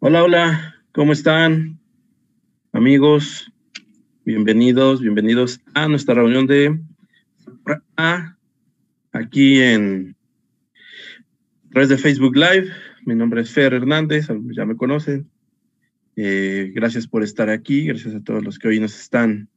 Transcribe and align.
Hola, 0.00 0.22
hola, 0.22 0.76
¿cómo 0.92 1.12
están? 1.12 1.80
Amigos, 2.72 3.50
bienvenidos, 4.24 5.00
bienvenidos 5.00 5.60
a 5.74 5.88
nuestra 5.88 6.14
reunión 6.14 6.46
de 6.46 6.78
aquí 9.10 9.60
en 9.60 10.14
red 11.70 11.88
de 11.88 11.98
Facebook 11.98 12.36
Live. 12.36 12.70
Mi 13.06 13.16
nombre 13.16 13.40
es 13.40 13.50
Fer 13.50 13.74
Hernández, 13.74 14.28
ya 14.56 14.64
me 14.64 14.76
conocen. 14.76 15.28
Eh, 16.14 16.70
gracias 16.72 17.08
por 17.08 17.24
estar 17.24 17.50
aquí, 17.50 17.86
gracias 17.86 18.14
a 18.14 18.22
todos 18.22 18.44
los 18.44 18.60
que 18.60 18.68
hoy 18.68 18.78
nos 18.78 19.00
están, 19.00 19.48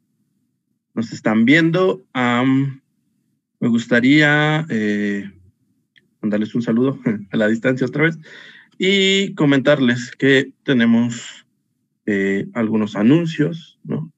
nos 0.96 1.14
están 1.14 1.46
viendo. 1.46 2.04
me 2.16 3.68
gustaría 3.68 4.66
eh, 4.70 5.32
mandarles 6.20 6.55
un 6.55 6.64
saludo 6.64 7.00
a 7.32 7.38
la 7.38 7.48
distancia 7.48 7.86
otra 7.86 8.05
vez 8.05 8.18
y 8.84 9.36
comentarles 9.36 10.11
que 10.18 10.54
tenemos 10.64 11.45
eh, 12.07 12.47
algunos 12.54 12.96
anuncios, 12.96 13.79
¿no? 13.83 14.11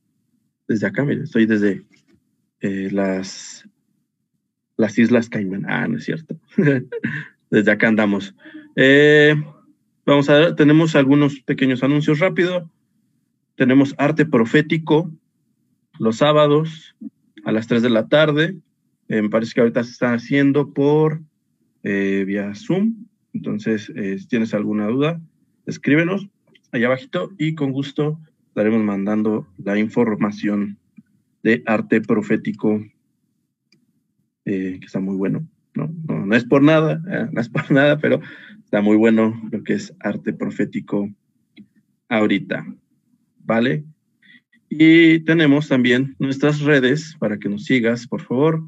Desde 0.67 0.87
acá, 0.87 1.03
mire, 1.03 1.23
estoy 1.23 1.45
desde 1.45 1.83
las, 2.61 3.67
las 4.77 4.97
Islas 4.97 5.27
Caimán. 5.27 5.65
Ah, 5.67 5.85
no 5.87 5.97
es 5.97 6.05
cierto. 6.05 6.39
desde 7.49 7.71
acá 7.71 7.89
andamos. 7.89 8.33
Eh, 8.77 9.35
Vamos 10.05 10.29
a 10.29 10.37
ver, 10.37 10.55
tenemos 10.55 10.95
algunos 10.97 11.39
pequeños 11.39 11.81
anuncios 11.81 12.19
rápido. 12.19 12.69
Tenemos 13.55 13.95
arte 13.97 14.25
profético 14.25 15.09
los 15.97 16.17
sábados 16.17 16.93
a 17.45 17.53
las 17.53 17.67
3 17.67 17.83
de 17.83 17.89
la 17.89 18.07
tarde. 18.09 18.57
Eh, 19.07 19.21
me 19.21 19.29
parece 19.29 19.53
que 19.53 19.61
ahorita 19.61 19.83
se 19.83 19.91
están 19.91 20.15
haciendo 20.15 20.73
por 20.73 21.21
eh, 21.83 22.25
vía 22.27 22.53
Zoom. 22.53 23.02
Entonces, 23.33 23.91
eh, 23.95 24.17
si 24.19 24.27
tienes 24.27 24.53
alguna 24.53 24.87
duda, 24.87 25.21
escríbenos 25.65 26.27
allá 26.71 26.87
abajito 26.87 27.31
y 27.37 27.55
con 27.55 27.71
gusto 27.71 28.19
estaremos 28.47 28.83
mandando 28.83 29.47
la 29.57 29.77
información 29.77 30.77
de 31.43 31.63
arte 31.65 32.01
profético, 32.01 32.83
que 34.45 34.79
está 34.83 34.99
muy 34.99 35.15
bueno. 35.15 35.47
No, 35.75 35.91
no, 36.07 36.25
no 36.25 36.35
es 36.35 36.45
por 36.45 36.61
nada, 36.61 37.01
no 37.31 37.41
es 37.41 37.49
por 37.49 37.71
nada, 37.71 37.97
pero 37.97 38.21
Está 38.73 38.81
muy 38.81 38.97
bueno 38.97 39.39
lo 39.51 39.63
que 39.63 39.73
es 39.73 39.93
arte 39.99 40.33
profético 40.33 41.07
ahorita, 42.09 42.65
¿vale? 43.45 43.83
Y 44.67 45.19
tenemos 45.19 45.67
también 45.67 46.15
nuestras 46.17 46.59
redes 46.59 47.15
para 47.19 47.37
que 47.37 47.49
nos 47.49 47.65
sigas, 47.65 48.07
por 48.07 48.21
favor. 48.21 48.63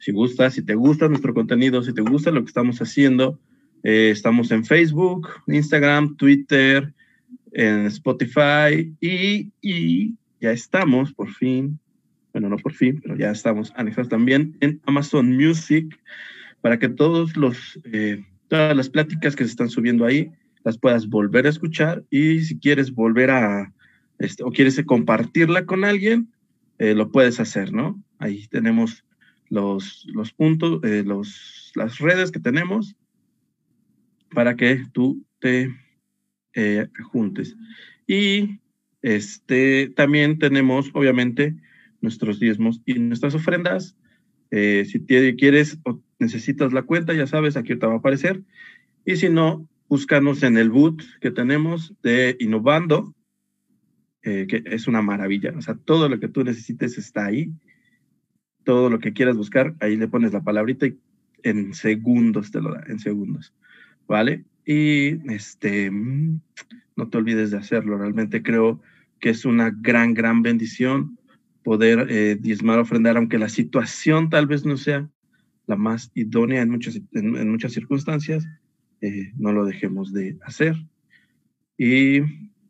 Si 0.00 0.10
gustas, 0.10 0.54
si 0.54 0.64
te 0.64 0.74
gusta 0.74 1.06
nuestro 1.06 1.32
contenido, 1.32 1.80
si 1.84 1.94
te 1.94 2.02
gusta 2.02 2.32
lo 2.32 2.40
que 2.40 2.48
estamos 2.48 2.82
haciendo, 2.82 3.38
eh, 3.82 4.10
estamos 4.10 4.50
en 4.50 4.64
Facebook, 4.64 5.28
Instagram, 5.46 6.16
Twitter, 6.16 6.92
en 7.52 7.86
Spotify 7.86 8.94
y, 9.00 9.50
y, 9.62 10.14
ya 10.40 10.52
estamos 10.52 11.12
por 11.12 11.30
fin, 11.32 11.78
bueno, 12.32 12.50
no 12.50 12.56
por 12.58 12.72
fin, 12.72 13.00
pero 13.02 13.16
ya 13.16 13.30
estamos 13.30 13.72
anexados 13.76 14.10
también 14.10 14.56
en 14.60 14.80
Amazon 14.84 15.34
Music 15.34 15.98
para 16.60 16.78
que 16.78 16.88
todos 16.88 17.36
los 17.36 17.80
eh, 17.84 18.22
todas 18.48 18.76
las 18.76 18.90
pláticas 18.90 19.34
que 19.34 19.44
se 19.44 19.50
están 19.50 19.70
subiendo 19.70 20.04
ahí 20.04 20.30
las 20.64 20.78
puedas 20.78 21.08
volver 21.08 21.46
a 21.46 21.50
escuchar 21.50 22.04
y 22.10 22.40
si 22.40 22.58
quieres 22.58 22.92
volver 22.92 23.30
a, 23.30 23.72
este, 24.18 24.42
o 24.42 24.50
quieres 24.50 24.82
compartirla 24.84 25.64
con 25.64 25.84
alguien, 25.84 26.32
eh, 26.78 26.94
lo 26.94 27.10
puedes 27.10 27.38
hacer, 27.40 27.72
¿no? 27.72 28.02
Ahí 28.18 28.46
tenemos 28.48 29.04
los, 29.48 30.04
los 30.06 30.32
puntos, 30.32 30.80
eh, 30.82 31.04
los, 31.06 31.72
las 31.74 31.98
redes 31.98 32.32
que 32.32 32.40
tenemos 32.40 32.96
para 34.30 34.56
que 34.56 34.84
tú 34.92 35.24
te 35.38 35.74
eh, 36.54 36.88
juntes. 37.10 37.56
Y 38.06 38.60
este, 39.02 39.90
también 39.90 40.38
tenemos, 40.38 40.90
obviamente, 40.94 41.54
nuestros 42.00 42.40
diezmos 42.40 42.80
y 42.86 42.94
nuestras 42.94 43.34
ofrendas. 43.34 43.96
si 44.50 45.04
quieres 45.36 45.78
necesitas 46.18 46.72
la 46.72 46.82
cuenta, 46.82 47.12
ya 47.12 47.26
sabes, 47.26 47.56
aquí 47.56 47.76
te 47.76 47.86
va 47.86 47.94
a 47.94 47.98
aparecer. 47.98 48.42
Y 49.04 49.16
si 49.16 49.28
no, 49.28 49.68
búscanos 49.88 50.42
en 50.42 50.56
el 50.56 50.70
boot 50.70 51.02
que 51.20 51.30
tenemos 51.30 51.94
de 52.02 52.36
Innovando, 52.40 53.14
eh, 54.22 54.46
que 54.48 54.62
es 54.66 54.88
una 54.88 55.02
maravilla. 55.02 55.54
O 55.56 55.62
sea, 55.62 55.76
todo 55.76 56.08
lo 56.08 56.18
que 56.18 56.28
tú 56.28 56.42
necesites 56.42 56.98
está 56.98 57.26
ahí. 57.26 57.52
Todo 58.64 58.90
lo 58.90 58.98
que 58.98 59.12
quieras 59.12 59.36
buscar, 59.36 59.76
ahí 59.78 59.96
le 59.96 60.08
pones 60.08 60.32
la 60.32 60.42
palabrita 60.42 60.86
y 60.86 60.98
en 61.44 61.72
segundos 61.72 62.50
te 62.50 62.60
lo 62.60 62.74
da, 62.74 62.82
en 62.88 62.98
segundos. 62.98 63.54
¿Vale? 64.08 64.44
Y 64.64 65.32
este, 65.32 65.90
no 65.90 67.08
te 67.08 67.18
olvides 67.18 67.50
de 67.50 67.58
hacerlo. 67.58 67.98
Realmente 67.98 68.42
creo 68.42 68.80
que 69.20 69.30
es 69.30 69.44
una 69.44 69.70
gran, 69.70 70.14
gran 70.14 70.42
bendición 70.42 71.18
poder 71.62 72.06
eh, 72.10 72.36
diezmar, 72.40 72.78
ofrendar, 72.78 73.16
aunque 73.16 73.38
la 73.38 73.48
situación 73.48 74.30
tal 74.30 74.46
vez 74.46 74.64
no 74.64 74.76
sea 74.76 75.08
la 75.66 75.76
más 75.76 76.12
idónea 76.14 76.62
en 76.62 76.70
muchas, 76.70 77.00
en, 77.12 77.50
muchas 77.50 77.72
circunstancias, 77.72 78.46
eh, 79.00 79.32
no 79.36 79.52
lo 79.52 79.64
dejemos 79.64 80.12
de 80.12 80.38
hacer. 80.42 80.76
Y 81.76 82.18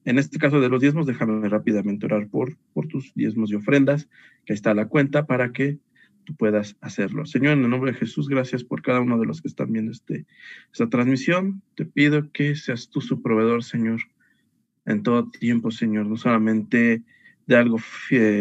en 0.06 0.18
este 0.18 0.38
caso 0.38 0.60
de 0.60 0.68
los 0.68 0.80
diezmos, 0.80 1.06
déjame 1.06 1.46
rápidamente 1.48 2.06
orar 2.06 2.28
por, 2.28 2.56
por 2.72 2.88
tus 2.88 3.12
diezmos 3.14 3.50
y 3.50 3.56
ofrendas, 3.56 4.08
que 4.46 4.54
está 4.54 4.72
la 4.72 4.86
cuenta 4.86 5.26
para 5.26 5.52
que 5.52 5.78
tú 6.26 6.34
puedas 6.36 6.76
hacerlo. 6.82 7.24
Señor, 7.24 7.52
en 7.54 7.64
el 7.64 7.70
nombre 7.70 7.92
de 7.92 7.98
Jesús, 7.98 8.28
gracias 8.28 8.64
por 8.64 8.82
cada 8.82 9.00
uno 9.00 9.18
de 9.18 9.24
los 9.24 9.40
que 9.40 9.48
están 9.48 9.72
viendo 9.72 9.92
este, 9.92 10.26
esta 10.72 10.88
transmisión. 10.90 11.62
Te 11.74 11.86
pido 11.86 12.30
que 12.32 12.54
seas 12.54 12.90
tú 12.90 13.00
su 13.00 13.22
proveedor, 13.22 13.64
Señor, 13.64 14.02
en 14.84 15.02
todo 15.02 15.30
tiempo, 15.30 15.70
Señor, 15.70 16.06
no 16.06 16.16
solamente 16.16 17.02
de 17.46 17.56
algo 17.56 17.78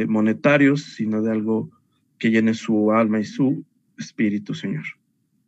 monetario, 0.08 0.76
sino 0.76 1.22
de 1.22 1.32
algo 1.32 1.72
que 2.18 2.32
llene 2.32 2.54
su 2.54 2.92
alma 2.92 3.20
y 3.20 3.26
su 3.26 3.64
Espíritu, 3.98 4.54
Señor. 4.54 4.86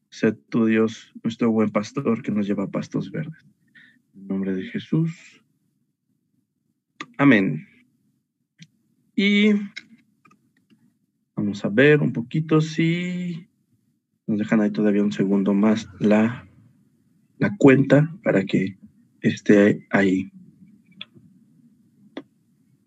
Sé 0.10 0.32
tu 0.32 0.66
Dios, 0.66 1.12
nuestro 1.24 1.52
buen 1.52 1.70
pastor 1.70 2.22
que 2.22 2.32
nos 2.32 2.48
lleva 2.48 2.70
pastos 2.70 3.12
verdes. 3.12 3.46
En 4.16 4.28
nombre 4.28 4.54
de 4.54 4.64
Jesús. 4.64 5.42
Amén. 7.18 7.68
Y 9.16 9.50
vamos 11.38 11.64
a 11.64 11.70
ver 11.70 12.02
un 12.02 12.12
poquito 12.12 12.60
si 12.62 13.48
nos 14.26 14.40
dejan 14.40 14.60
ahí 14.60 14.72
todavía 14.72 15.04
un 15.04 15.12
segundo 15.12 15.54
más 15.54 15.88
la, 16.00 16.50
la 17.38 17.56
cuenta 17.58 18.12
para 18.24 18.44
que 18.44 18.78
esté 19.22 19.86
ahí. 19.92 20.32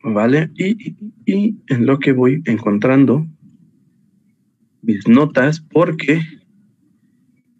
¿Vale? 0.03 0.50
Y, 0.56 0.97
y 1.25 1.56
en 1.69 1.87
lo 1.87 1.99
que 2.00 2.12
voy 2.12 2.43
encontrando 2.44 3.27
mis 4.82 5.06
notas 5.06 5.61
porque 5.61 6.21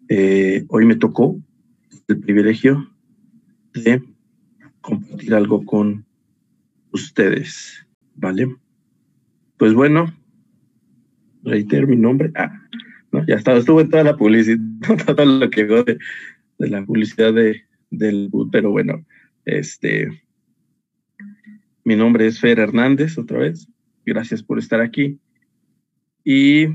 eh, 0.09 0.65
hoy 0.67 0.85
me 0.85 0.97
tocó 0.97 1.39
el 2.09 2.19
privilegio 2.19 2.91
de 3.73 4.03
compartir 4.81 5.33
algo 5.35 5.63
con 5.63 6.05
ustedes, 6.91 7.87
¿vale? 8.15 8.53
Pues 9.57 9.73
bueno, 9.73 10.11
reitero 11.43 11.87
mi 11.87 11.95
nombre. 11.95 12.31
Ah, 12.35 12.51
no, 13.11 13.25
ya 13.25 13.35
estaba, 13.35 13.57
estuve 13.57 13.83
en 13.83 13.89
toda 13.89 14.03
la 14.03 14.17
publicidad, 14.17 14.59
todo 15.05 15.25
lo 15.25 15.49
que 15.49 15.65
de, 15.65 15.97
de 16.57 16.69
la 16.69 16.85
publicidad 16.85 17.33
de, 17.33 17.63
del 17.89 18.29
pero 18.51 18.71
bueno, 18.71 19.05
este, 19.45 20.23
mi 21.83 21.95
nombre 21.95 22.27
es 22.27 22.39
Fer 22.39 22.59
Hernández, 22.59 23.17
otra 23.17 23.39
vez. 23.39 23.67
Gracias 24.05 24.43
por 24.43 24.59
estar 24.59 24.81
aquí. 24.81 25.19
Y 26.23 26.67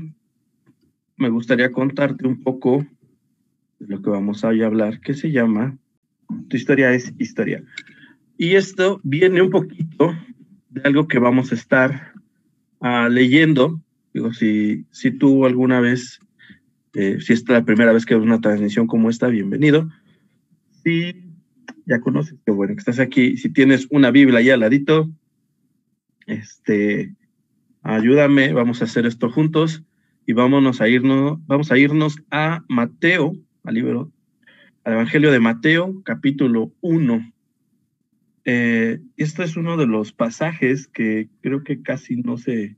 me 1.17 1.29
gustaría 1.29 1.71
contarte 1.71 2.27
un 2.27 2.41
poco 2.43 2.85
de 3.79 3.87
lo 3.87 4.01
que 4.01 4.09
vamos 4.09 4.43
a 4.43 4.49
hablar, 4.49 4.99
que 5.01 5.13
se 5.13 5.31
llama 5.31 5.77
Tu 6.49 6.57
historia 6.57 6.93
es 6.93 7.13
historia. 7.17 7.63
Y 8.37 8.55
esto 8.55 8.99
viene 9.03 9.41
un 9.41 9.49
poquito 9.49 10.13
de 10.69 10.81
algo 10.83 11.07
que 11.07 11.19
vamos 11.19 11.51
a 11.51 11.55
estar 11.55 12.13
uh, 12.79 13.09
leyendo. 13.09 13.81
Digo, 14.13 14.33
si, 14.33 14.85
si 14.91 15.11
tú 15.11 15.45
alguna 15.45 15.79
vez, 15.79 16.19
eh, 16.93 17.19
si 17.19 17.33
es 17.33 17.47
la 17.49 17.63
primera 17.63 17.93
vez 17.93 18.05
que 18.05 18.15
ves 18.15 18.23
una 18.23 18.41
transmisión 18.41 18.87
como 18.87 19.09
esta, 19.09 19.27
bienvenido. 19.27 19.89
Si 20.83 21.23
ya 21.85 21.99
conoces, 21.99 22.35
qué 22.45 22.51
bueno 22.51 22.73
que 22.73 22.79
estás 22.79 22.99
aquí. 22.99 23.37
Si 23.37 23.49
tienes 23.49 23.87
una 23.89 24.11
Biblia 24.11 24.39
ahí 24.39 24.49
al 24.49 24.59
ladito, 24.61 25.09
este, 26.25 27.15
ayúdame, 27.81 28.53
vamos 28.53 28.81
a 28.81 28.85
hacer 28.85 29.05
esto 29.05 29.29
juntos 29.29 29.83
y 30.25 30.33
a 30.81 30.89
irnos, 30.89 31.39
vamos 31.47 31.71
a 31.71 31.77
irnos 31.77 32.17
a 32.31 32.63
Mateo, 32.67 33.33
al 33.63 33.73
libro, 33.73 34.11
al 34.83 34.93
Evangelio 34.93 35.31
de 35.31 35.39
Mateo, 35.39 36.01
capítulo 36.03 36.73
1. 36.81 37.33
Eh, 38.43 38.99
este 39.17 39.43
es 39.43 39.55
uno 39.55 39.77
de 39.77 39.87
los 39.87 40.11
pasajes 40.13 40.87
que 40.87 41.29
creo 41.41 41.63
que 41.63 41.81
casi 41.81 42.17
no 42.17 42.37
se, 42.37 42.76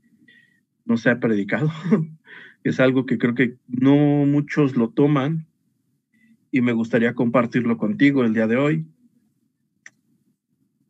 no 0.90 0.96
se 0.96 1.08
ha 1.08 1.20
predicado. 1.20 1.70
es 2.64 2.80
algo 2.80 3.06
que 3.06 3.16
creo 3.16 3.36
que 3.36 3.56
no 3.68 3.94
muchos 4.26 4.76
lo 4.76 4.90
toman 4.90 5.46
y 6.50 6.60
me 6.62 6.72
gustaría 6.72 7.14
compartirlo 7.14 7.78
contigo 7.78 8.24
el 8.24 8.34
día 8.34 8.48
de 8.48 8.56
hoy. 8.56 8.86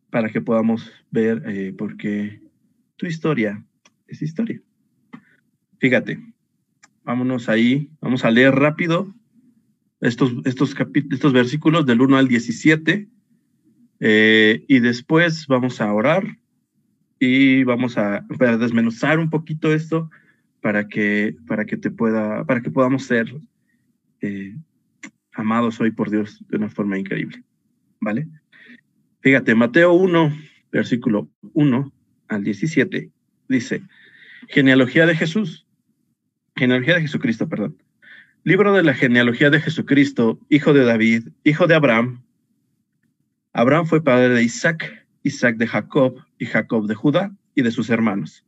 para 0.09 0.29
que 0.29 0.41
podamos 0.41 0.91
ver 1.09 1.41
eh, 1.45 1.71
por 1.71 1.95
qué 1.95 2.41
tu 2.97 3.05
historia 3.05 3.63
es 4.07 4.21
historia. 4.21 4.59
Fíjate, 5.79 6.19
vámonos 7.03 7.47
ahí, 7.47 7.89
vamos 8.01 8.25
a 8.25 8.31
leer 8.31 8.53
rápido 8.55 9.13
estos, 10.01 10.33
estos, 10.43 11.31
versículos 11.31 11.85
del 11.85 12.01
1 12.01 12.17
al 12.17 12.27
17 12.27 13.07
eh, 14.01 14.65
y 14.67 14.79
después 14.79 15.47
vamos 15.47 15.79
a 15.79 15.93
orar 15.93 16.40
y 17.23 17.63
vamos 17.63 17.99
a, 17.99 18.25
desmenuzar 18.59 19.19
un 19.19 19.29
poquito 19.29 19.71
esto 19.71 20.09
para 20.59 20.87
que, 20.87 21.35
para 21.45 21.65
que 21.65 21.77
te 21.77 21.91
pueda, 21.91 22.43
para 22.45 22.61
que 22.61 22.71
podamos 22.71 23.03
ser 23.03 23.31
eh, 24.21 24.55
amados 25.33 25.79
hoy 25.79 25.91
por 25.91 26.09
Dios 26.09 26.43
de 26.49 26.57
una 26.57 26.69
forma 26.69 26.97
increíble. 26.97 27.43
¿Vale? 27.99 28.27
Fíjate, 29.19 29.53
Mateo 29.53 29.93
1, 29.93 30.35
versículo 30.71 31.29
1 31.53 31.93
al 32.27 32.43
17, 32.43 33.11
dice, 33.47 33.83
genealogía 34.49 35.05
de 35.05 35.15
Jesús, 35.15 35.67
genealogía 36.55 36.95
de 36.95 37.01
Jesucristo, 37.01 37.47
perdón. 37.47 37.77
Libro 38.43 38.73
de 38.73 38.81
la 38.81 38.95
genealogía 38.95 39.51
de 39.51 39.61
Jesucristo, 39.61 40.39
hijo 40.49 40.73
de 40.73 40.85
David, 40.85 41.27
hijo 41.43 41.67
de 41.67 41.75
Abraham. 41.75 42.23
Abraham 43.53 43.85
fue 43.85 44.03
padre 44.03 44.29
de 44.29 44.41
Isaac, 44.41 45.00
Isaac 45.23 45.57
de 45.57 45.67
Jacob 45.67 46.15
y 46.37 46.45
Jacob 46.45 46.87
de 46.87 46.95
Judá 46.95 47.31
y 47.55 47.61
de 47.61 47.71
sus 47.71 47.89
hermanos. 47.89 48.45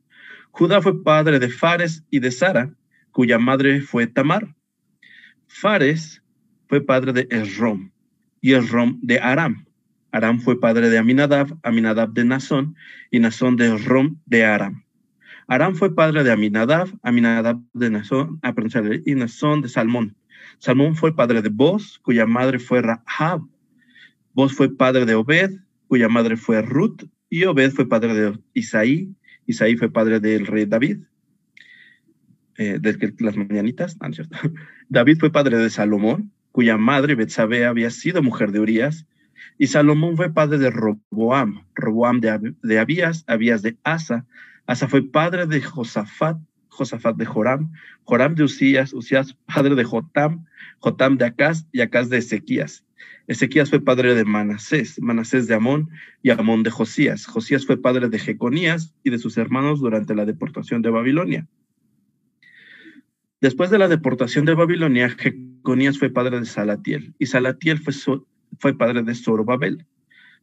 Judá 0.50 0.80
fue 0.80 1.02
padre 1.02 1.38
de 1.38 1.48
Fares 1.48 2.04
y 2.10 2.20
de 2.20 2.30
Sara, 2.30 2.72
cuya 3.10 3.38
madre 3.38 3.80
fue 3.80 4.06
Tamar. 4.06 4.54
Fares 5.46 6.22
fue 6.68 6.80
padre 6.80 7.12
de 7.12 7.28
Esrom 7.30 7.90
y 8.40 8.54
Esrom 8.54 8.98
de 9.02 9.18
Aram. 9.18 9.66
Aram 10.12 10.40
fue 10.40 10.60
padre 10.60 10.90
de 10.90 10.98
Aminadab, 10.98 11.58
Aminadab 11.64 12.12
de 12.12 12.24
Nazón 12.24 12.76
y 13.10 13.18
Nazón 13.18 13.56
de 13.56 13.74
Esrom 13.74 14.20
de 14.26 14.44
Aram. 14.44 14.84
Aram 15.48 15.74
fue 15.74 15.94
padre 15.94 16.22
de 16.24 16.30
Aminadab, 16.30 16.88
Aminadab 17.02 17.60
de 17.72 17.90
Nazón, 17.90 18.38
ah, 18.42 18.54
y 19.04 19.14
Nazón 19.14 19.60
de 19.60 19.68
Salmón. 19.68 20.16
Salmón 20.58 20.94
fue 20.94 21.14
padre 21.14 21.42
de 21.42 21.48
Boz, 21.48 21.98
cuya 21.98 22.26
madre 22.26 22.58
fue 22.58 22.80
Rahab. 22.80 23.42
Boz 24.32 24.52
fue 24.52 24.74
padre 24.74 25.04
de 25.04 25.14
Obed, 25.14 25.50
cuya 25.94 26.08
madre 26.08 26.36
fue 26.36 26.60
Ruth, 26.60 27.04
y 27.30 27.44
Obed 27.44 27.70
fue 27.70 27.88
padre 27.88 28.14
de 28.14 28.36
Isaí. 28.52 29.14
Isaí 29.46 29.76
fue 29.76 29.92
padre 29.92 30.18
del 30.18 30.44
rey 30.44 30.64
David. 30.64 31.04
Eh, 32.58 32.80
las 33.20 33.36
mañanitas, 33.36 33.96
ah, 34.00 34.10
cierto. 34.10 34.36
David 34.88 35.18
fue 35.20 35.30
padre 35.30 35.56
de 35.56 35.70
Salomón, 35.70 36.32
cuya 36.50 36.76
madre 36.78 37.14
Betsabé 37.14 37.64
había 37.64 37.90
sido 37.90 38.24
mujer 38.24 38.50
de 38.50 38.58
Urias, 38.58 39.06
y 39.56 39.68
Salomón 39.68 40.16
fue 40.16 40.34
padre 40.34 40.58
de 40.58 40.72
Roboam, 40.72 41.64
Roboam 41.76 42.18
de, 42.18 42.56
de 42.60 42.78
Abías, 42.80 43.22
Abías 43.28 43.62
de 43.62 43.76
Asa, 43.84 44.26
Asa 44.66 44.88
fue 44.88 45.08
padre 45.08 45.46
de 45.46 45.62
Josafat, 45.62 46.38
Josafat 46.70 47.14
de 47.14 47.24
Joram, 47.24 47.70
Joram 48.02 48.34
de 48.34 48.42
Usías, 48.42 48.92
Usías 48.92 49.38
padre 49.46 49.76
de 49.76 49.84
Jotam, 49.84 50.44
Jotam 50.80 51.18
de 51.18 51.26
Acaz 51.26 51.68
y 51.70 51.82
Acaz 51.82 52.08
de 52.08 52.18
Ezequías. 52.18 52.83
Ezequías 53.26 53.70
fue 53.70 53.80
padre 53.80 54.14
de 54.14 54.24
Manasés, 54.24 55.00
Manasés 55.00 55.46
de 55.46 55.54
Amón 55.54 55.90
y 56.22 56.30
Amón 56.30 56.62
de 56.62 56.70
Josías. 56.70 57.26
Josías 57.26 57.64
fue 57.64 57.80
padre 57.80 58.08
de 58.08 58.18
Jeconías 58.18 58.94
y 59.02 59.10
de 59.10 59.18
sus 59.18 59.38
hermanos 59.38 59.80
durante 59.80 60.14
la 60.14 60.24
deportación 60.24 60.82
de 60.82 60.90
Babilonia. 60.90 61.46
Después 63.40 63.70
de 63.70 63.78
la 63.78 63.88
deportación 63.88 64.44
de 64.44 64.54
Babilonia, 64.54 65.10
Jeconías 65.10 65.98
fue 65.98 66.10
padre 66.10 66.40
de 66.40 66.46
Salatiel 66.46 67.14
y 67.18 67.26
Salatiel 67.26 67.78
fue, 67.78 68.76
padre 68.76 69.02
de 69.02 69.14
Zorobabel. 69.14 69.86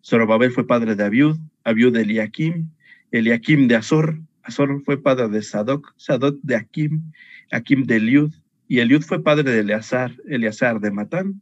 Zorobabel 0.04 0.52
fue 0.52 0.68
padre 0.68 0.96
de 0.96 1.04
Abiud, 1.04 1.38
Abiud 1.64 1.94
de 1.94 2.02
Eliakim, 2.02 2.70
Eliakim 3.12 3.68
de 3.68 3.76
Azor, 3.76 4.20
Azor 4.44 4.82
fue 4.84 5.02
padre 5.02 5.30
de 5.30 5.42
Sadoc, 5.44 5.94
Sadoc 5.98 6.40
de 6.42 6.56
Akim, 6.56 7.12
Akim 7.52 7.84
de 7.84 7.98
Eliud, 7.98 8.32
y 8.68 8.80
Eliud 8.80 9.04
fue 9.04 9.22
padre 9.22 9.52
de 9.52 9.60
Eleazar, 9.60 10.16
Eleazar 10.28 10.80
de 10.80 10.92
Matán, 10.92 11.42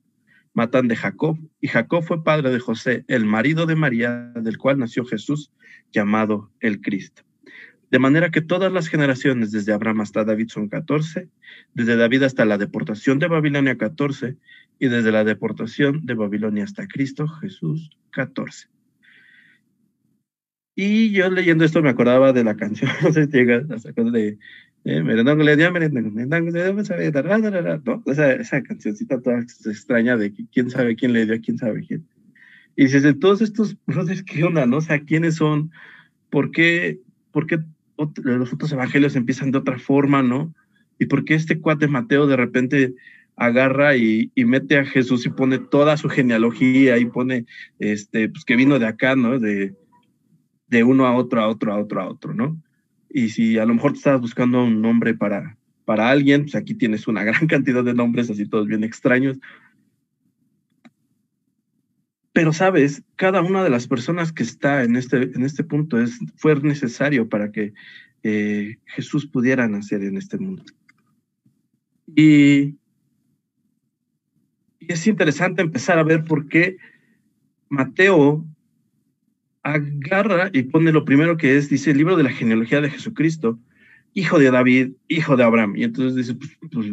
Matán 0.53 0.87
de 0.87 0.95
Jacob, 0.95 1.37
y 1.61 1.67
Jacob 1.67 2.03
fue 2.03 2.23
padre 2.23 2.49
de 2.51 2.59
José, 2.59 3.05
el 3.07 3.25
marido 3.25 3.65
de 3.65 3.75
María, 3.75 4.31
del 4.35 4.57
cual 4.57 4.79
nació 4.79 5.05
Jesús, 5.05 5.51
llamado 5.91 6.51
el 6.59 6.81
Cristo. 6.81 7.23
De 7.91 7.99
manera 7.99 8.29
que 8.29 8.41
todas 8.41 8.71
las 8.71 8.87
generaciones, 8.87 9.51
desde 9.51 9.73
Abraham 9.73 10.01
hasta 10.01 10.23
David, 10.23 10.49
son 10.49 10.69
14, 10.69 11.29
desde 11.73 11.95
David 11.95 12.23
hasta 12.23 12.45
la 12.45 12.57
deportación 12.57 13.17
de 13.17 13.27
Babilonia, 13.27 13.77
14, 13.77 14.37
y 14.79 14.87
desde 14.87 15.11
la 15.11 15.23
deportación 15.23 16.05
de 16.05 16.13
Babilonia 16.13 16.63
hasta 16.63 16.87
Cristo, 16.87 17.27
Jesús, 17.27 17.89
14. 18.11 18.67
Y 20.75 21.11
yo 21.11 21.29
leyendo 21.29 21.65
esto 21.65 21.81
me 21.81 21.89
acordaba 21.89 22.31
de 22.31 22.43
la 22.43 22.55
canción, 22.55 22.89
no 23.03 23.11
sé 23.11 23.25
si 23.25 23.31
llega 23.31 23.65
esa 23.75 23.91
cosa 28.03 28.27
de 28.27 28.33
esa, 28.33 28.33
esa 28.33 28.63
cancioncita 28.63 29.21
toda 29.21 29.39
extraña 29.39 30.17
de 30.17 30.33
quién 30.51 30.69
sabe 30.69 30.95
quién 30.95 31.13
le 31.13 31.25
dio 31.25 31.39
quién 31.41 31.57
sabe 31.57 31.85
quién. 31.85 32.07
Y 32.75 32.83
dices, 32.83 33.03
de 33.03 33.13
todos 33.13 33.41
estos 33.41 33.75
brothers, 33.87 34.23
¿qué 34.23 34.43
onda, 34.43 34.65
no? 34.65 34.77
O 34.77 34.81
sea, 34.81 35.01
¿quiénes 35.01 35.35
son? 35.35 35.71
¿Por 36.29 36.51
qué, 36.51 36.99
por 37.31 37.45
qué 37.45 37.59
los 38.23 38.53
otros 38.53 38.71
evangelios 38.71 39.15
empiezan 39.15 39.51
de 39.51 39.57
otra 39.57 39.77
forma, 39.77 40.23
no? 40.23 40.53
¿Y 40.97 41.07
por 41.07 41.25
qué 41.25 41.33
este 41.33 41.59
cuate 41.59 41.87
Mateo 41.87 42.27
de 42.27 42.37
repente 42.37 42.93
agarra 43.35 43.95
y, 43.95 44.31
y, 44.35 44.45
mete 44.45 44.77
a 44.77 44.85
Jesús 44.85 45.25
y 45.25 45.29
pone 45.29 45.59
toda 45.59 45.97
su 45.97 46.09
genealogía 46.09 46.97
y 46.97 47.05
pone, 47.05 47.45
este, 47.79 48.29
pues 48.29 48.43
que 48.43 48.55
vino 48.55 48.79
de 48.79 48.87
acá, 48.87 49.15
¿no? 49.15 49.39
De, 49.39 49.75
de 50.67 50.83
uno 50.83 51.05
a 51.05 51.15
otro, 51.15 51.41
a 51.41 51.47
otro, 51.47 51.73
a 51.73 51.79
otro, 51.79 52.01
a 52.01 52.09
otro, 52.09 52.33
¿no? 52.33 52.61
Y 53.09 53.29
si 53.29 53.57
a 53.57 53.65
lo 53.65 53.73
mejor 53.73 53.93
te 53.93 53.97
estabas 53.97 54.21
buscando 54.21 54.63
un 54.63 54.81
nombre 54.81 55.15
para, 55.15 55.57
para 55.85 56.09
alguien, 56.09 56.43
pues 56.43 56.55
aquí 56.55 56.75
tienes 56.75 57.07
una 57.07 57.23
gran 57.23 57.47
cantidad 57.47 57.83
de 57.83 57.93
nombres, 57.93 58.29
así 58.29 58.45
todos 58.45 58.67
bien 58.67 58.83
extraños. 58.83 59.39
Pero 62.31 62.53
sabes, 62.53 63.03
cada 63.15 63.41
una 63.41 63.63
de 63.63 63.71
las 63.71 63.87
personas 63.87 64.31
que 64.31 64.43
está 64.43 64.83
en 64.83 64.95
este, 64.95 65.23
en 65.23 65.43
este 65.43 65.63
punto 65.63 65.99
es, 65.99 66.19
fue 66.35 66.55
necesario 66.61 67.27
para 67.27 67.51
que 67.51 67.73
eh, 68.23 68.77
Jesús 68.85 69.25
pudiera 69.25 69.67
nacer 69.67 70.03
en 70.03 70.17
este 70.17 70.37
mundo. 70.37 70.63
Y, 72.15 72.77
y 74.79 74.93
es 74.93 75.07
interesante 75.07 75.61
empezar 75.61 75.97
a 75.99 76.03
ver 76.03 76.23
por 76.23 76.47
qué 76.47 76.77
Mateo 77.69 78.45
agarra 79.73 80.49
y 80.53 80.63
pone 80.63 80.91
lo 80.91 81.05
primero 81.05 81.37
que 81.37 81.57
es, 81.57 81.69
dice 81.69 81.91
el 81.91 81.97
libro 81.97 82.15
de 82.15 82.23
la 82.23 82.31
genealogía 82.31 82.81
de 82.81 82.89
Jesucristo, 82.89 83.59
hijo 84.13 84.39
de 84.39 84.51
David, 84.51 84.91
hijo 85.07 85.37
de 85.37 85.43
Abraham. 85.43 85.75
Y 85.75 85.83
entonces 85.83 86.15
dice, 86.15 86.35
pues, 86.35 86.57
pues 86.71 86.87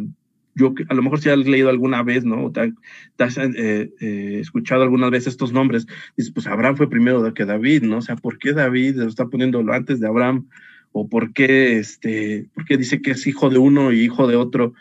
yo 0.55 0.73
a 0.89 0.93
lo 0.95 1.03
mejor 1.03 1.19
si 1.19 1.29
has 1.29 1.37
leído 1.37 1.69
alguna 1.69 2.01
vez, 2.03 2.25
¿no? 2.25 2.45
O 2.45 2.51
te, 2.51 2.73
has 3.19 3.37
eh, 3.37 3.91
eh, 3.99 4.37
escuchado 4.41 4.81
alguna 4.81 5.09
vez 5.09 5.27
estos 5.27 5.53
nombres, 5.53 5.85
dices, 6.15 6.31
pues 6.33 6.47
Abraham 6.47 6.77
fue 6.77 6.89
primero 6.89 7.33
que 7.33 7.45
David, 7.45 7.83
¿no? 7.83 7.97
O 7.97 8.01
sea, 8.01 8.15
¿por 8.15 8.39
qué 8.39 8.53
David 8.53 8.99
está 9.01 9.27
poniéndolo 9.27 9.71
antes 9.73 9.99
de 9.99 10.07
Abraham? 10.07 10.47
¿O 10.91 11.07
por 11.07 11.31
qué, 11.33 11.77
este, 11.77 12.47
por 12.55 12.65
qué 12.65 12.77
dice 12.77 13.01
que 13.01 13.11
es 13.11 13.27
hijo 13.27 13.49
de 13.49 13.59
uno 13.59 13.91
y 13.91 14.01
hijo 14.01 14.27
de 14.27 14.35
otro? 14.35 14.73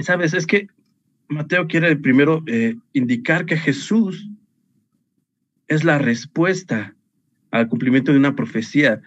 ¿Sabes? 0.00 0.32
Es 0.32 0.46
que 0.46 0.68
Mateo 1.28 1.66
quiere 1.66 1.94
primero 1.96 2.42
eh, 2.46 2.76
indicar 2.94 3.44
que 3.44 3.56
Jesús 3.56 4.30
es 5.68 5.84
la 5.84 5.98
respuesta 5.98 6.94
al 7.50 7.68
cumplimiento 7.68 8.12
de 8.12 8.18
una 8.18 8.34
profecía 8.34 9.00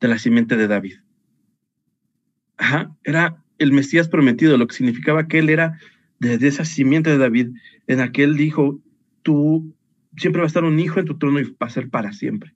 de 0.00 0.08
la 0.08 0.18
simiente 0.18 0.56
de 0.56 0.68
David. 0.68 0.98
Ajá, 2.56 2.94
era 3.04 3.42
el 3.58 3.72
Mesías 3.72 4.08
prometido, 4.08 4.56
lo 4.56 4.66
que 4.66 4.76
significaba 4.76 5.26
que 5.26 5.38
él 5.38 5.50
era 5.50 5.78
de, 6.20 6.34
esa 6.46 6.64
simiente 6.64 7.10
de 7.10 7.18
David, 7.18 7.50
en 7.86 8.00
aquel 8.00 8.36
dijo, 8.36 8.80
tú 9.22 9.74
siempre 10.16 10.40
va 10.40 10.46
a 10.46 10.48
estar 10.48 10.64
un 10.64 10.78
hijo 10.78 10.98
en 10.98 11.06
tu 11.06 11.18
trono 11.18 11.40
y 11.40 11.44
va 11.44 11.66
a 11.66 11.70
ser 11.70 11.88
para 11.88 12.12
siempre, 12.12 12.54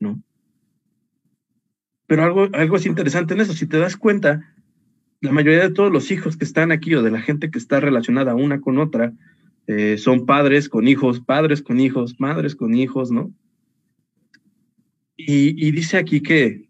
¿no? 0.00 0.20
Pero 2.06 2.24
algo, 2.24 2.48
algo 2.52 2.76
es 2.76 2.86
interesante 2.86 3.34
en 3.34 3.40
eso, 3.40 3.52
si 3.52 3.66
te 3.66 3.78
das 3.78 3.96
cuenta, 3.96 4.54
la 5.20 5.32
mayoría 5.32 5.62
de 5.62 5.74
todos 5.74 5.92
los 5.92 6.10
hijos 6.10 6.36
que 6.36 6.44
están 6.44 6.70
aquí 6.70 6.94
o 6.94 7.02
de 7.02 7.10
la 7.10 7.20
gente 7.20 7.50
que 7.50 7.58
está 7.58 7.80
relacionada 7.80 8.34
una 8.34 8.60
con 8.60 8.78
otra, 8.78 9.12
eh, 9.66 9.96
son 9.98 10.26
padres 10.26 10.68
con 10.68 10.86
hijos, 10.86 11.20
padres 11.20 11.62
con 11.62 11.80
hijos, 11.80 12.16
madres 12.18 12.54
con 12.54 12.74
hijos, 12.74 13.10
¿no? 13.10 13.32
Y, 15.16 15.70
dice 15.70 15.96
aquí 15.96 16.20
que, 16.20 16.68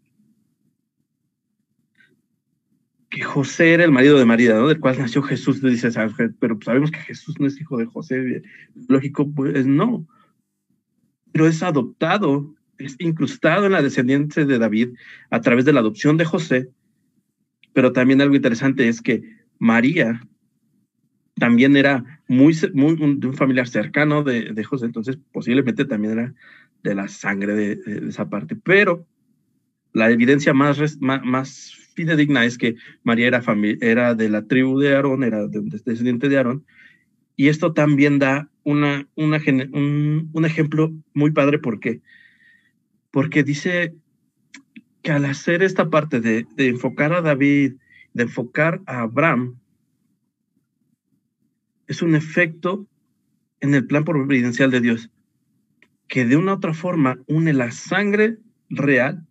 que 3.09 3.21
José 3.21 3.73
era 3.73 3.83
el 3.83 3.91
marido 3.91 4.17
de 4.17 4.25
María, 4.25 4.53
¿no? 4.53 4.67
Del 4.67 4.79
cual 4.79 4.97
nació 4.97 5.21
Jesús, 5.23 5.61
le 5.61 5.71
dice, 5.71 5.89
pero 6.39 6.57
sabemos 6.63 6.91
que 6.91 6.99
Jesús 6.99 7.39
no 7.39 7.47
es 7.47 7.59
hijo 7.59 7.77
de 7.77 7.85
José, 7.85 8.43
lógico, 8.87 9.29
pues 9.33 9.65
no, 9.65 10.07
pero 11.31 11.47
es 11.47 11.61
adoptado, 11.63 12.55
es 12.77 12.95
incrustado 12.99 13.65
en 13.65 13.73
la 13.73 13.81
descendencia 13.81 14.45
de 14.45 14.59
David 14.59 14.89
a 15.31 15.41
través 15.41 15.65
de 15.65 15.73
la 15.73 15.81
adopción 15.81 16.15
de 16.15 16.25
José, 16.25 16.69
pero 17.73 17.91
también 17.91 18.21
algo 18.21 18.35
interesante 18.35 18.87
es 18.87 19.01
que 19.01 19.21
María 19.59 20.21
también 21.35 21.75
era 21.75 22.21
muy, 22.27 22.55
muy 22.73 22.93
un, 22.93 23.33
familiar 23.33 23.67
cercano 23.67 24.23
de, 24.23 24.63
José, 24.63 24.85
entonces 24.85 25.17
posiblemente 25.31 25.85
también 25.85 26.13
era 26.13 26.33
de 26.83 26.95
la 26.95 27.07
sangre 27.07 27.53
de, 27.53 28.09
esa 28.09 28.29
parte. 28.29 28.55
Pero 28.55 29.05
la 29.93 30.09
evidencia 30.09 30.53
más, 30.53 30.99
más, 30.99 31.73
fidedigna 31.93 32.43
es 32.43 32.57
que 32.57 32.75
María 33.03 33.27
era, 33.27 33.41
era 33.81 34.15
de 34.15 34.29
la 34.29 34.45
tribu 34.45 34.79
de 34.79 34.95
Aarón, 34.95 35.23
era 35.23 35.47
de, 35.47 35.61
descendiente 35.85 36.29
de 36.29 36.37
Aarón, 36.37 36.65
y 37.37 37.49
esto 37.49 37.73
también 37.73 38.19
da 38.19 38.49
una, 38.63 39.07
una 39.15 39.37
un, 39.73 40.29
un, 40.33 40.45
ejemplo 40.45 40.93
muy 41.13 41.31
padre. 41.31 41.59
¿Por 41.59 41.79
qué? 41.79 42.01
Porque 43.11 43.43
dice 43.43 43.93
que 45.01 45.11
al 45.11 45.25
hacer 45.25 45.63
esta 45.63 45.89
parte 45.89 46.21
de, 46.21 46.47
de 46.55 46.69
enfocar 46.69 47.13
a 47.13 47.21
David, 47.21 47.73
de 48.13 48.23
enfocar 48.23 48.81
a 48.85 49.01
Abraham, 49.01 49.57
es 51.87 52.01
un 52.01 52.15
efecto 52.15 52.87
en 53.61 53.73
el 53.73 53.85
plan 53.85 54.03
providencial 54.03 54.71
de 54.71 54.81
Dios, 54.81 55.09
que 56.07 56.25
de 56.25 56.37
una 56.37 56.53
u 56.53 56.55
otra 56.55 56.73
forma 56.73 57.17
une 57.27 57.53
la 57.53 57.71
sangre 57.71 58.37
real 58.69 59.25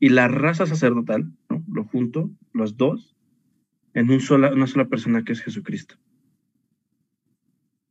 y 0.00 0.08
la 0.08 0.28
raza 0.28 0.66
sacerdotal, 0.66 1.30
lo 1.70 1.84
junto, 1.84 2.30
los 2.52 2.76
dos, 2.76 3.14
en 3.94 4.10
un 4.10 4.20
sola, 4.20 4.52
una 4.52 4.66
sola 4.66 4.88
persona 4.88 5.24
que 5.24 5.32
es 5.32 5.40
Jesucristo. 5.40 5.96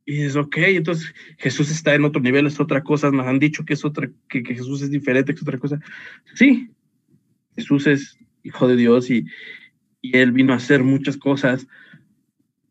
Y 0.04 0.22
es 0.22 0.34
ok, 0.34 0.56
entonces 0.58 1.14
Jesús 1.38 1.70
está 1.70 1.94
en 1.94 2.04
otro 2.04 2.20
nivel, 2.20 2.46
es 2.46 2.58
otra 2.58 2.82
cosa, 2.82 3.10
nos 3.12 3.26
han 3.26 3.38
dicho 3.38 3.64
que 3.64 3.74
es 3.74 3.84
otra, 3.84 4.10
que, 4.28 4.42
que 4.42 4.54
Jesús 4.54 4.82
es 4.82 4.90
diferente, 4.90 5.32
que 5.32 5.36
es 5.36 5.42
otra 5.42 5.58
cosa. 5.58 5.78
Sí, 6.34 6.70
Jesús 7.54 7.86
es 7.86 8.18
hijo 8.42 8.66
de 8.66 8.76
Dios 8.76 9.10
y, 9.10 9.26
y 10.00 10.16
él 10.16 10.32
vino 10.32 10.52
a 10.52 10.56
hacer 10.56 10.82
muchas 10.82 11.16
cosas, 11.16 11.68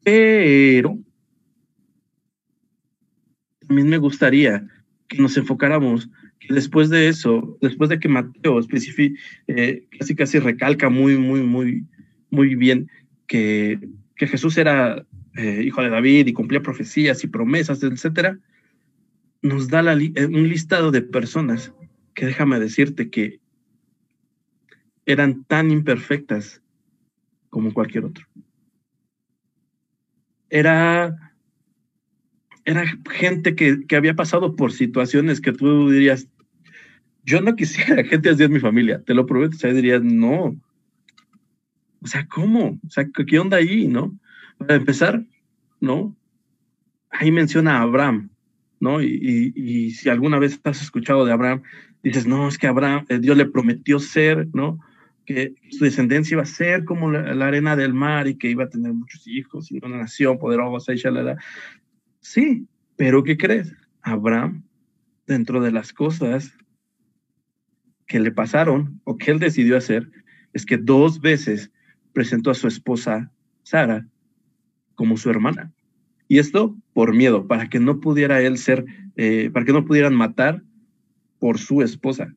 pero 0.03 0.97
también 3.67 3.89
me 3.89 3.97
gustaría 3.97 4.67
que 5.07 5.21
nos 5.21 5.37
enfocáramos 5.37 6.09
que 6.39 6.53
después 6.53 6.89
de 6.89 7.07
eso, 7.07 7.57
después 7.61 7.89
de 7.89 7.99
que 7.99 8.09
Mateo 8.09 8.59
eh, 9.47 9.87
casi 9.97 10.15
casi 10.15 10.39
recalca 10.39 10.89
muy, 10.89 11.17
muy, 11.17 11.41
muy, 11.41 11.85
muy 12.29 12.55
bien 12.55 12.89
que, 13.27 13.79
que 14.15 14.27
Jesús 14.27 14.57
era 14.57 15.05
eh, 15.35 15.63
hijo 15.63 15.81
de 15.81 15.89
David 15.89 16.27
y 16.27 16.33
cumplía 16.33 16.61
profecías 16.61 17.23
y 17.23 17.27
promesas, 17.27 17.81
etcétera, 17.83 18.39
nos 19.41 19.69
da 19.69 19.81
eh, 19.93 20.25
un 20.25 20.49
listado 20.49 20.91
de 20.91 21.01
personas 21.01 21.73
que 22.13 22.25
déjame 22.25 22.59
decirte 22.59 23.09
que 23.09 23.39
eran 25.05 25.43
tan 25.45 25.71
imperfectas 25.71 26.61
como 27.49 27.73
cualquier 27.73 28.05
otro. 28.05 28.25
Era, 30.51 31.33
era 32.65 32.85
gente 33.09 33.55
que, 33.55 33.87
que 33.87 33.95
había 33.95 34.13
pasado 34.13 34.55
por 34.55 34.73
situaciones 34.73 35.41
que 35.41 35.53
tú 35.53 35.89
dirías, 35.89 36.27
yo 37.23 37.41
no 37.41 37.55
quisiera 37.55 38.03
gente 38.03 38.29
así 38.29 38.43
en 38.43 38.53
mi 38.53 38.59
familia, 38.59 39.01
te 39.03 39.13
lo 39.13 39.25
prometo, 39.25 39.55
o 39.55 39.59
sea, 39.59 39.73
dirías, 39.73 40.03
no. 40.03 40.55
O 42.03 42.07
sea, 42.07 42.27
¿cómo? 42.27 42.79
O 42.85 42.89
sea, 42.89 43.07
¿qué 43.27 43.39
onda 43.39 43.57
ahí, 43.57 43.87
no? 43.87 44.17
Para 44.57 44.75
empezar, 44.75 45.23
¿no? 45.79 46.15
Ahí 47.09 47.31
menciona 47.31 47.77
a 47.77 47.81
Abraham, 47.83 48.29
¿no? 48.79 49.01
Y, 49.01 49.53
y, 49.55 49.91
si 49.91 50.09
alguna 50.09 50.39
vez 50.39 50.59
has 50.63 50.81
escuchado 50.81 51.25
de 51.25 51.31
Abraham, 51.31 51.61
dices, 52.03 52.25
no, 52.25 52.47
es 52.47 52.57
que 52.57 52.67
Abraham, 52.67 53.05
eh, 53.09 53.19
Dios 53.19 53.37
le 53.37 53.45
prometió 53.45 53.99
ser, 53.99 54.47
¿no? 54.53 54.79
Su 55.69 55.85
descendencia 55.85 56.35
iba 56.35 56.43
a 56.43 56.45
ser 56.45 56.85
como 56.85 57.11
la, 57.11 57.45
arena 57.45 57.75
del 57.75 57.93
mar 57.93 58.27
y 58.27 58.37
que 58.37 58.49
iba 58.49 58.63
a 58.63 58.69
tener 58.69 58.93
muchos 58.93 59.27
hijos 59.27 59.71
y 59.71 59.79
una 59.83 59.97
nación 59.97 60.37
poderosa 60.37 60.93
y 60.93 60.97
shalala. 60.97 61.37
Sí, 62.19 62.67
pero 62.95 63.23
¿qué 63.23 63.37
crees? 63.37 63.73
Abraham, 64.01 64.63
dentro 65.27 65.61
de 65.61 65.71
las 65.71 65.93
cosas 65.93 66.57
que 68.07 68.19
le 68.19 68.31
pasaron 68.31 68.99
o 69.03 69.17
que 69.17 69.31
él 69.31 69.39
decidió 69.39 69.77
hacer, 69.77 70.09
es 70.53 70.65
que 70.65 70.77
dos 70.77 71.21
veces 71.21 71.71
presentó 72.13 72.51
a 72.51 72.55
su 72.55 72.67
esposa 72.67 73.31
Sara 73.63 74.05
como 74.95 75.17
su 75.17 75.29
hermana. 75.29 75.71
Y 76.27 76.39
esto 76.39 76.75
por 76.93 77.13
miedo, 77.13 77.47
para 77.47 77.69
que 77.69 77.79
no 77.79 77.99
pudiera 77.99 78.41
él 78.41 78.57
ser, 78.57 78.85
eh, 79.15 79.49
para 79.51 79.65
que 79.65 79.73
no 79.73 79.85
pudieran 79.85 80.15
matar 80.15 80.63
por 81.39 81.57
su 81.57 81.81
esposa. 81.81 82.35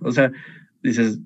O 0.00 0.12
sea, 0.12 0.32
dices, 0.82 1.20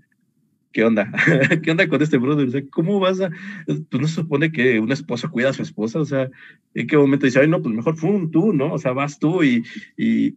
¿qué 0.73 0.85
onda? 0.85 1.11
¿Qué 1.63 1.71
onda 1.71 1.89
con 1.89 2.03
este 2.03 2.19
brother? 2.19 2.69
¿cómo 2.71 3.01
vas 3.01 3.21
a...? 3.21 3.31
Pues 3.67 4.01
no 4.01 4.09
se 4.09 4.15
supone 4.15 4.53
que 4.53 4.81
una 4.81 4.95
esposa 4.95 5.29
cuida 5.29 5.51
a 5.51 5.53
su 5.53 5.63
esposa, 5.63 6.01
o 6.01 6.05
sea, 6.05 6.31
¿en 6.75 6.87
qué 6.87 6.97
momento 6.97 7.27
dice, 7.27 7.41
ay, 7.41 7.49
no, 7.49 7.63
pues 7.63 7.75
mejor 7.75 7.97
fum, 7.97 8.31
tú, 8.31 8.53
¿no? 8.53 8.73
O 8.73 8.79
sea, 8.79 8.93
vas 8.93 9.19
tú 9.19 9.43
y, 9.43 9.65
y 9.97 10.37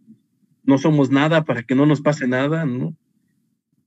no 0.64 0.78
somos 0.78 1.10
nada 1.10 1.44
para 1.44 1.62
que 1.62 1.74
no 1.74 1.86
nos 1.86 2.00
pase 2.00 2.26
nada, 2.26 2.64
¿no? 2.64 2.94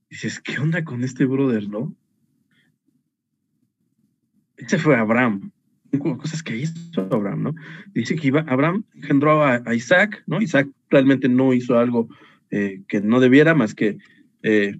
Dices, 0.08 0.40
¿qué 0.40 0.58
onda 0.58 0.84
con 0.84 1.04
este 1.04 1.24
brother, 1.24 1.68
no? 1.68 1.94
Ese 4.56 4.78
fue 4.78 4.96
Abraham 4.96 5.52
cosas 5.98 6.42
que 6.42 6.56
hizo 6.56 7.08
Abraham, 7.10 7.42
¿no? 7.42 7.54
Dice 7.92 8.14
que 8.14 8.28
Abraham 8.28 8.84
engendró 8.94 9.42
a, 9.44 9.62
Isaac, 9.74 10.22
¿no? 10.26 10.40
Isaac 10.40 10.68
realmente 10.88 11.28
no 11.28 11.52
hizo 11.52 11.78
algo 11.78 12.08
eh, 12.50 12.82
que 12.88 13.00
no 13.00 13.20
debiera 13.20 13.54
más 13.54 13.74
que 13.74 13.98
eh, 14.42 14.78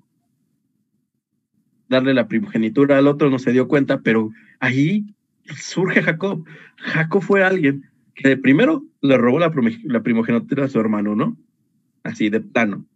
darle 1.90 2.14
la 2.14 2.28
primogenitura 2.28 2.97
al 2.97 3.09
otro, 3.09 3.28
no 3.28 3.38
se 3.38 3.52
dio 3.52 3.68
cuenta, 3.68 4.00
pero 4.00 4.30
ahí 4.61 5.14
surge 5.59 6.00
Jacob. 6.02 6.47
Jacob 6.76 7.20
fue 7.20 7.42
alguien 7.42 7.90
que 8.14 8.37
primero 8.37 8.85
le 9.02 9.18
robó 9.18 9.38
la, 9.38 9.52
la 9.85 10.02
primogenitura 10.02 10.64
a 10.64 10.68
su 10.68 10.78
hermano, 10.78 11.16
¿no? 11.16 11.37
Así 12.04 12.30
de 12.30 12.40
plano. 12.40 12.87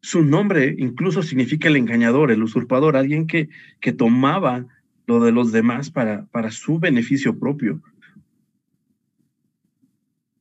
Su 0.00 0.24
nombre 0.24 0.74
incluso 0.78 1.22
significa 1.22 1.68
el 1.68 1.76
engañador, 1.76 2.30
el 2.30 2.42
usurpador, 2.42 2.96
alguien 2.96 3.26
que, 3.26 3.48
que 3.80 3.92
tomaba 3.92 4.66
lo 5.06 5.20
de 5.20 5.32
los 5.32 5.52
demás 5.52 5.90
para, 5.90 6.26
para 6.26 6.50
su 6.50 6.78
beneficio 6.78 7.38
propio. 7.38 7.80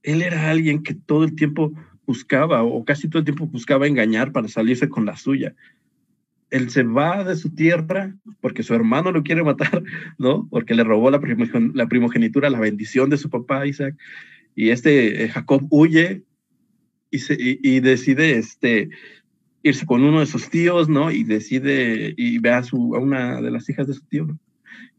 Él 0.01 0.21
era 0.21 0.50
alguien 0.50 0.81
que 0.81 0.95
todo 0.95 1.24
el 1.24 1.36
tiempo 1.36 1.74
buscaba, 2.05 2.63
o 2.63 2.83
casi 2.86 3.07
todo 3.07 3.19
el 3.19 3.25
tiempo 3.25 3.45
buscaba 3.45 3.86
engañar 3.86 4.31
para 4.31 4.47
salirse 4.47 4.89
con 4.89 5.05
la 5.05 5.17
suya. 5.17 5.53
Él 6.50 6.70
se 6.70 6.84
va 6.84 7.24
de 7.24 7.36
su 7.36 7.54
tierra 7.54 8.16
porque 8.42 8.63
su 8.63 8.74
hermano 8.74 9.12
lo 9.12 9.24
quiere 9.24 9.44
matar, 9.44 9.84
¿no? 10.18 10.48
Porque 10.50 10.75
le 10.75 10.84
robó 10.84 11.12
la, 11.12 11.20
la 11.74 11.88
primogenitura, 11.88 12.50
la 12.50 12.60
bendición 12.60 13.10
de 13.10 13.18
su 13.18 13.30
papá 13.30 13.66
Isaac. 13.68 13.96
Y 14.56 14.70
este 14.70 15.24
eh, 15.24 15.30
Jacob 15.30 15.68
huye 15.70 16.24
y, 17.12 17.20
y, 17.30 17.80
decide 17.80 18.38
este, 18.38 18.89
irse 19.63 19.86
con 19.86 20.04
uno 20.04 20.20
de 20.20 20.25
sus 20.25 20.50
tíos, 20.50 20.89
¿no? 20.89 21.12
Y 21.12 21.24
decide 21.24 22.13
y 22.18 22.39
ve 22.39 22.51
a, 22.51 22.63
su, 22.63 22.96
a 22.96 23.00
una 23.00 23.42
de 23.42 23.51
las 23.51 23.70
hijas 23.70 23.88
de 23.88 23.94
su 23.94 24.04
tío, 24.06 24.25
¿no? 24.25 24.39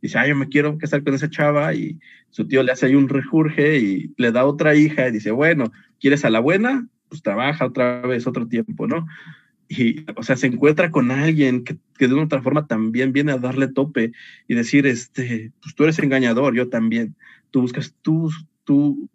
dice, 0.00 0.18
ay, 0.18 0.30
yo 0.30 0.36
me 0.36 0.48
quiero 0.48 0.76
casar 0.78 1.02
con 1.02 1.14
esa 1.14 1.30
chava 1.30 1.74
y 1.74 1.98
su 2.30 2.46
tío 2.46 2.62
le 2.62 2.72
hace 2.72 2.86
ahí 2.86 2.94
un 2.94 3.08
rejurge 3.08 3.78
y 3.78 4.14
le 4.16 4.32
da 4.32 4.44
otra 4.44 4.74
hija 4.74 5.08
y 5.08 5.12
dice, 5.12 5.30
bueno, 5.30 5.72
¿quieres 6.00 6.24
a 6.24 6.30
la 6.30 6.40
buena? 6.40 6.86
Pues 7.08 7.22
trabaja 7.22 7.66
otra 7.66 8.02
vez 8.02 8.26
otro 8.26 8.46
tiempo, 8.46 8.86
¿no? 8.86 9.06
Y, 9.68 10.04
o 10.16 10.22
sea, 10.22 10.36
se 10.36 10.46
encuentra 10.46 10.90
con 10.90 11.10
alguien 11.10 11.64
que, 11.64 11.78
de 11.98 12.14
una 12.14 12.24
otra 12.24 12.42
forma 12.42 12.66
también 12.66 13.12
viene 13.12 13.32
a 13.32 13.38
darle 13.38 13.68
tope 13.68 14.12
y 14.46 14.54
decir, 14.54 14.86
este, 14.86 15.52
pues 15.60 15.74
tú 15.74 15.84
eres 15.84 15.98
engañador, 15.98 16.54
yo 16.54 16.68
también. 16.68 17.14
Tú 17.50 17.60
buscas 17.62 17.94
tu, 18.02 18.30
tu, 18.64 19.08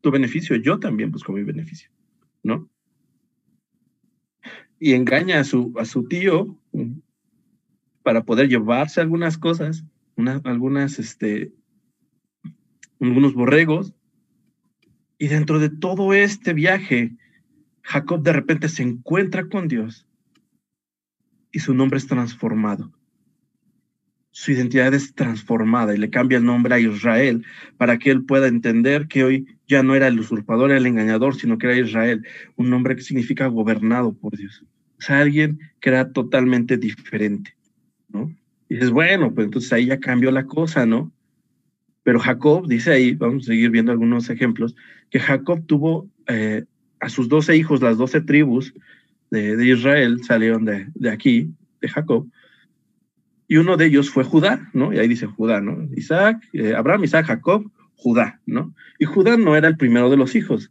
tu 0.00 0.10
beneficio, 0.10 0.56
yo 0.56 0.78
también 0.78 1.10
busco 1.10 1.32
mi 1.32 1.42
beneficio, 1.42 1.90
¿no? 2.42 2.68
Y 4.78 4.94
engaña 4.94 5.40
a 5.40 5.44
su, 5.44 5.74
a 5.78 5.84
su 5.84 6.08
tío 6.08 6.58
para 8.02 8.24
poder 8.24 8.48
llevarse 8.48 9.00
algunas 9.00 9.36
cosas 9.36 9.84
algunas, 10.44 10.98
este, 10.98 11.52
algunos 13.00 13.34
borregos. 13.34 13.94
Y 15.18 15.28
dentro 15.28 15.58
de 15.58 15.68
todo 15.68 16.14
este 16.14 16.54
viaje, 16.54 17.12
Jacob 17.82 18.22
de 18.22 18.32
repente 18.32 18.68
se 18.68 18.82
encuentra 18.82 19.48
con 19.48 19.68
Dios 19.68 20.06
y 21.52 21.60
su 21.60 21.74
nombre 21.74 21.98
es 21.98 22.06
transformado. 22.06 22.92
Su 24.32 24.52
identidad 24.52 24.94
es 24.94 25.14
transformada 25.14 25.94
y 25.94 25.98
le 25.98 26.08
cambia 26.08 26.38
el 26.38 26.44
nombre 26.44 26.74
a 26.74 26.78
Israel 26.78 27.44
para 27.76 27.98
que 27.98 28.10
él 28.10 28.24
pueda 28.24 28.46
entender 28.46 29.08
que 29.08 29.24
hoy 29.24 29.46
ya 29.66 29.82
no 29.82 29.96
era 29.96 30.06
el 30.06 30.20
usurpador, 30.20 30.70
el 30.70 30.86
engañador, 30.86 31.34
sino 31.34 31.58
que 31.58 31.66
era 31.66 31.78
Israel, 31.78 32.24
un 32.56 32.70
nombre 32.70 32.94
que 32.94 33.02
significa 33.02 33.48
gobernado 33.48 34.12
por 34.12 34.36
Dios. 34.36 34.64
O 34.98 35.02
sea, 35.02 35.18
alguien 35.20 35.58
que 35.80 35.88
era 35.88 36.12
totalmente 36.12 36.76
diferente, 36.76 37.56
¿no? 38.08 38.34
Y 38.68 38.74
dices, 38.74 38.90
bueno, 38.90 39.34
pues 39.34 39.46
entonces 39.46 39.72
ahí 39.72 39.86
ya 39.86 39.98
cambió 39.98 40.30
la 40.30 40.46
cosa, 40.46 40.86
¿no? 40.86 41.12
Pero 42.04 42.20
Jacob, 42.20 42.68
dice 42.68 42.92
ahí, 42.92 43.14
vamos 43.14 43.44
a 43.44 43.46
seguir 43.46 43.70
viendo 43.70 43.90
algunos 43.90 44.30
ejemplos, 44.30 44.76
que 45.10 45.18
Jacob 45.18 45.66
tuvo 45.66 46.08
eh, 46.28 46.64
a 47.00 47.08
sus 47.08 47.28
doce 47.28 47.56
hijos, 47.56 47.80
las 47.80 47.98
doce 47.98 48.20
tribus 48.20 48.74
de, 49.30 49.66
Israel 49.66 50.20
salieron 50.24 50.64
de, 50.64 50.88
de, 50.94 51.10
aquí, 51.10 51.50
de 51.80 51.88
Jacob, 51.88 52.28
y 53.50 53.56
uno 53.56 53.76
de 53.76 53.86
ellos 53.86 54.10
fue 54.10 54.22
Judá, 54.22 54.70
¿no? 54.72 54.92
Y 54.92 54.98
ahí 54.98 55.08
dice 55.08 55.26
Judá, 55.26 55.60
¿no? 55.60 55.88
Isaac, 55.96 56.40
eh, 56.52 56.72
Abraham, 56.72 57.02
Isaac, 57.02 57.26
Jacob, 57.26 57.68
Judá, 57.96 58.40
¿no? 58.46 58.72
Y 59.00 59.06
Judá 59.06 59.36
no 59.36 59.56
era 59.56 59.66
el 59.66 59.76
primero 59.76 60.08
de 60.08 60.16
los 60.16 60.36
hijos, 60.36 60.70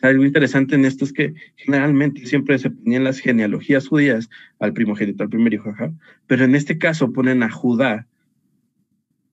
Algo 0.00 0.24
interesante 0.24 0.76
en 0.76 0.84
esto 0.84 1.04
es 1.04 1.12
que 1.12 1.34
generalmente 1.56 2.24
siempre 2.26 2.56
se 2.58 2.70
ponían 2.70 3.04
las 3.04 3.18
genealogías 3.18 3.88
judías 3.88 4.30
al 4.60 4.72
primogénito, 4.72 5.24
al 5.24 5.28
primer 5.28 5.52
hijo, 5.52 5.74
pero 6.26 6.44
en 6.44 6.54
este 6.54 6.78
caso 6.78 7.12
ponen 7.12 7.42
a 7.42 7.50
Judá. 7.50 8.06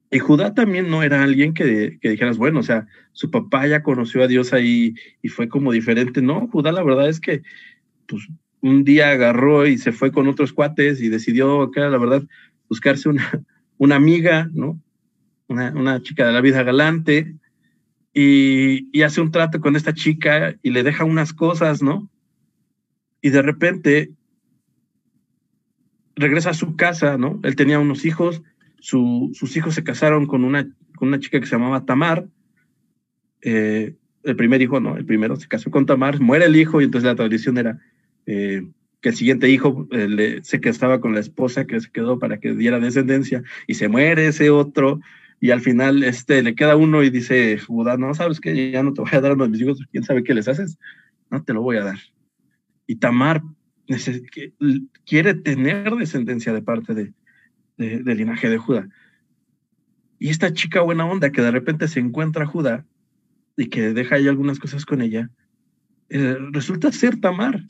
Y 0.09 0.19
Judá 0.19 0.53
también 0.53 0.89
no 0.89 1.03
era 1.03 1.23
alguien 1.23 1.53
que, 1.53 1.97
que, 2.01 2.09
dijeras, 2.09 2.37
bueno, 2.37 2.61
o 2.61 2.63
sea, 2.63 2.87
su 3.11 3.29
papá 3.29 3.67
ya 3.67 3.83
conoció 3.83 4.23
a 4.23 4.27
Dios 4.27 4.53
ahí 4.53 4.95
y 5.21 5.27
fue 5.27 5.49
como 5.49 5.71
diferente. 5.71 6.21
No, 6.21 6.47
Judá 6.47 6.71
la 6.71 6.83
verdad 6.83 7.09
es 7.09 7.19
que 7.19 7.43
pues, 8.07 8.27
un 8.61 8.83
día 8.83 9.11
agarró 9.11 9.67
y 9.67 9.77
se 9.77 9.91
fue 9.91 10.11
con 10.11 10.27
otros 10.27 10.53
cuates 10.53 11.01
y 11.01 11.09
decidió, 11.09 11.71
que 11.71 11.81
la 11.81 11.97
verdad, 11.97 12.23
buscarse 12.69 13.09
una, 13.09 13.43
una 13.77 13.95
amiga, 13.95 14.49
¿no? 14.53 14.81
Una, 15.47 15.71
una 15.71 16.01
chica 16.01 16.25
de 16.25 16.33
la 16.33 16.41
vida 16.41 16.63
galante, 16.63 17.35
y, 18.19 19.03
hace 19.03 19.21
un 19.21 19.29
trato 19.29 19.61
con 19.61 19.75
esta 19.75 19.93
chica 19.93 20.55
y 20.63 20.71
le 20.71 20.81
deja 20.81 21.03
unas 21.03 21.33
cosas, 21.33 21.83
¿no? 21.83 22.09
Y 23.21 23.29
de 23.29 23.43
repente 23.43 24.11
regresa 26.15 26.49
a 26.49 26.55
su 26.55 26.75
casa, 26.75 27.19
¿no? 27.19 27.39
Él 27.43 27.55
tenía 27.55 27.77
unos 27.77 28.05
hijos, 28.05 28.41
sus 28.79 29.57
hijos 29.57 29.75
se 29.75 29.83
casaron 29.83 30.27
con 30.27 30.43
una, 30.43 30.67
con 30.95 31.09
una 31.09 31.19
chica 31.19 31.39
que 31.39 31.45
se 31.45 31.55
llamaba 31.55 31.85
Tamar. 31.85 32.27
Eh, 33.41 33.95
el 34.23 34.35
primer 34.35 34.61
hijo, 34.61 34.79
no, 34.79 34.97
el 34.97 35.05
primero 35.05 35.35
se 35.35 35.47
casó 35.47 35.71
con 35.71 35.85
Tamar, 35.85 36.19
muere 36.19 36.45
el 36.45 36.55
hijo 36.55 36.81
y 36.81 36.85
entonces 36.85 37.07
la 37.07 37.15
tradición 37.15 37.57
era 37.57 37.79
eh, 38.25 38.67
que 39.01 39.09
el 39.09 39.15
siguiente 39.15 39.49
hijo 39.49 39.87
eh, 39.91 40.39
se 40.43 40.59
casaba 40.59 40.99
con 40.99 41.13
la 41.13 41.19
esposa 41.19 41.65
que 41.65 41.79
se 41.79 41.91
quedó 41.91 42.19
para 42.19 42.39
que 42.39 42.53
diera 42.53 42.79
descendencia 42.79 43.43
y 43.67 43.75
se 43.75 43.87
muere 43.87 44.27
ese 44.27 44.49
otro 44.49 44.99
y 45.39 45.51
al 45.51 45.61
final 45.61 46.03
este, 46.03 46.41
le 46.41 46.55
queda 46.55 46.75
uno 46.75 47.03
y 47.03 47.09
dice, 47.09 47.59
Judá, 47.59 47.95
no, 47.97 48.13
sabes 48.15 48.39
que 48.39 48.71
ya 48.71 48.83
no 48.83 48.93
te 48.93 49.01
voy 49.01 49.11
a 49.13 49.21
dar 49.21 49.33
a 49.33 49.35
mis 49.35 49.61
hijos, 49.61 49.79
quién 49.91 50.03
sabe 50.03 50.23
qué 50.23 50.33
les 50.33 50.47
haces, 50.47 50.77
no 51.29 51.43
te 51.43 51.53
lo 51.53 51.61
voy 51.61 51.77
a 51.77 51.83
dar. 51.83 51.99
Y 52.87 52.95
Tamar 52.95 53.43
quiere 55.05 55.33
tener 55.35 55.95
descendencia 55.95 56.53
de 56.53 56.61
parte 56.61 56.93
de, 56.93 57.13
del 57.77 58.17
linaje 58.17 58.49
de 58.49 58.57
Judá. 58.57 58.89
Y 60.19 60.29
esta 60.29 60.51
chica 60.53 60.81
buena 60.81 61.05
onda 61.05 61.31
que 61.31 61.41
de 61.41 61.51
repente 61.51 61.87
se 61.87 61.99
encuentra 61.99 62.43
a 62.43 62.47
Judá 62.47 62.85
y 63.55 63.67
que 63.67 63.93
deja 63.93 64.15
ahí 64.15 64.27
algunas 64.27 64.59
cosas 64.59 64.85
con 64.85 65.01
ella, 65.01 65.29
eh, 66.09 66.37
resulta 66.51 66.91
ser 66.91 67.19
Tamar. 67.19 67.63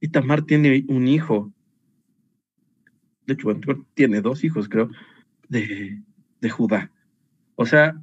Y 0.00 0.08
Tamar 0.08 0.42
tiene 0.42 0.84
un 0.88 1.08
hijo. 1.08 1.52
De 3.26 3.34
hecho, 3.34 3.48
tiene 3.94 4.20
dos 4.20 4.44
hijos, 4.44 4.68
creo, 4.68 4.90
de, 5.48 6.02
de 6.40 6.50
Judá. 6.50 6.90
O 7.56 7.66
sea, 7.66 8.00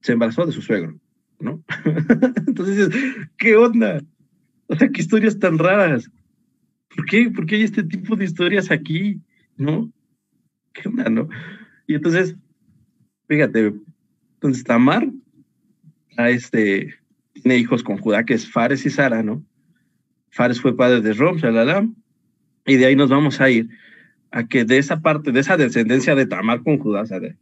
se 0.00 0.12
embarazó 0.12 0.46
de 0.46 0.52
su 0.52 0.62
suegro, 0.62 0.98
¿no? 1.38 1.62
Entonces, 2.46 2.90
¿qué 3.36 3.56
onda? 3.56 4.02
O 4.66 4.76
sea, 4.76 4.88
qué 4.88 5.00
historias 5.00 5.38
tan 5.38 5.58
raras. 5.58 6.10
¿Por 6.94 7.06
qué? 7.06 7.30
¿Por 7.30 7.46
qué 7.46 7.56
hay 7.56 7.62
este 7.62 7.82
tipo 7.82 8.16
de 8.16 8.24
historias 8.24 8.70
aquí? 8.70 9.20
¿No? 9.60 9.92
¿Qué 10.72 10.88
onda, 10.88 11.10
no? 11.10 11.28
Y 11.86 11.94
entonces, 11.94 12.34
fíjate, 13.28 13.74
entonces 14.34 14.64
Tamar 14.64 15.06
a 16.16 16.30
este, 16.30 16.94
tiene 17.34 17.58
hijos 17.58 17.82
con 17.82 17.98
Judá, 17.98 18.24
que 18.24 18.32
es 18.32 18.50
Fares 18.50 18.86
y 18.86 18.90
Sara, 18.90 19.22
¿no? 19.22 19.44
Fares 20.30 20.62
fue 20.62 20.74
padre 20.74 21.02
de 21.02 21.12
Rom, 21.12 21.36
shalala, 21.36 21.86
y 22.64 22.76
de 22.76 22.86
ahí 22.86 22.96
nos 22.96 23.10
vamos 23.10 23.38
a 23.42 23.50
ir 23.50 23.68
a 24.30 24.46
que 24.46 24.64
de 24.64 24.78
esa 24.78 25.02
parte, 25.02 25.30
de 25.30 25.40
esa 25.40 25.58
descendencia 25.58 26.14
de 26.14 26.24
Tamar 26.24 26.62
con 26.62 26.78
Judá, 26.78 27.02
o 27.02 27.06
sea, 27.06 27.20
de, 27.20 27.36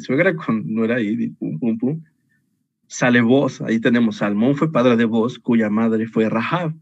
suegra 0.00 0.34
con 0.36 0.74
no 0.74 0.86
era 0.86 0.96
ahí, 0.96 1.28
pum, 1.32 1.58
pum, 1.58 1.76
pum, 1.76 2.02
sale 2.86 3.20
Boz, 3.20 3.60
ahí 3.60 3.78
tenemos 3.78 4.16
Salmón 4.16 4.56
fue 4.56 4.72
padre 4.72 4.96
de 4.96 5.04
Boz, 5.04 5.38
cuya 5.38 5.68
madre 5.68 6.06
fue 6.06 6.30
Rahab. 6.30 6.72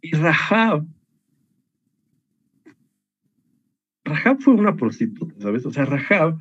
Y 0.00 0.12
Rahab, 0.12 0.86
Rahab 4.10 4.40
fue 4.40 4.54
una 4.54 4.76
prostituta, 4.76 5.34
¿sabes? 5.38 5.64
O 5.64 5.72
sea, 5.72 5.84
Rahab 5.84 6.38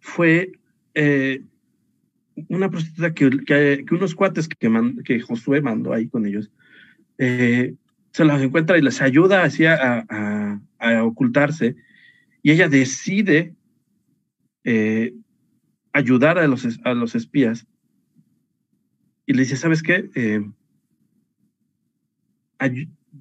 fue 0.00 0.52
eh, 0.94 1.42
una 2.48 2.70
prostituta 2.70 3.14
que, 3.14 3.84
unos 3.90 4.14
cuates 4.14 4.48
que, 4.48 4.56
que 5.04 5.20
Josué 5.20 5.60
mandó 5.60 5.92
ahí 5.92 6.08
con 6.08 6.26
ellos, 6.26 6.50
eh, 7.18 7.74
se 8.12 8.24
las 8.24 8.42
encuentra 8.42 8.78
y 8.78 8.82
les 8.82 9.00
ayuda 9.00 9.44
a, 9.44 11.04
ocultarse. 11.04 11.76
Y 12.42 12.50
ella 12.50 12.68
decide 12.68 13.54
eh, 14.64 15.14
ayudar 15.92 16.38
a 16.38 16.46
los, 16.46 16.66
a 16.84 16.94
los 16.94 17.14
espías. 17.14 17.66
Y 19.26 19.34
le 19.34 19.42
dice, 19.42 19.56
¿sabes 19.56 19.82
qué? 19.82 20.10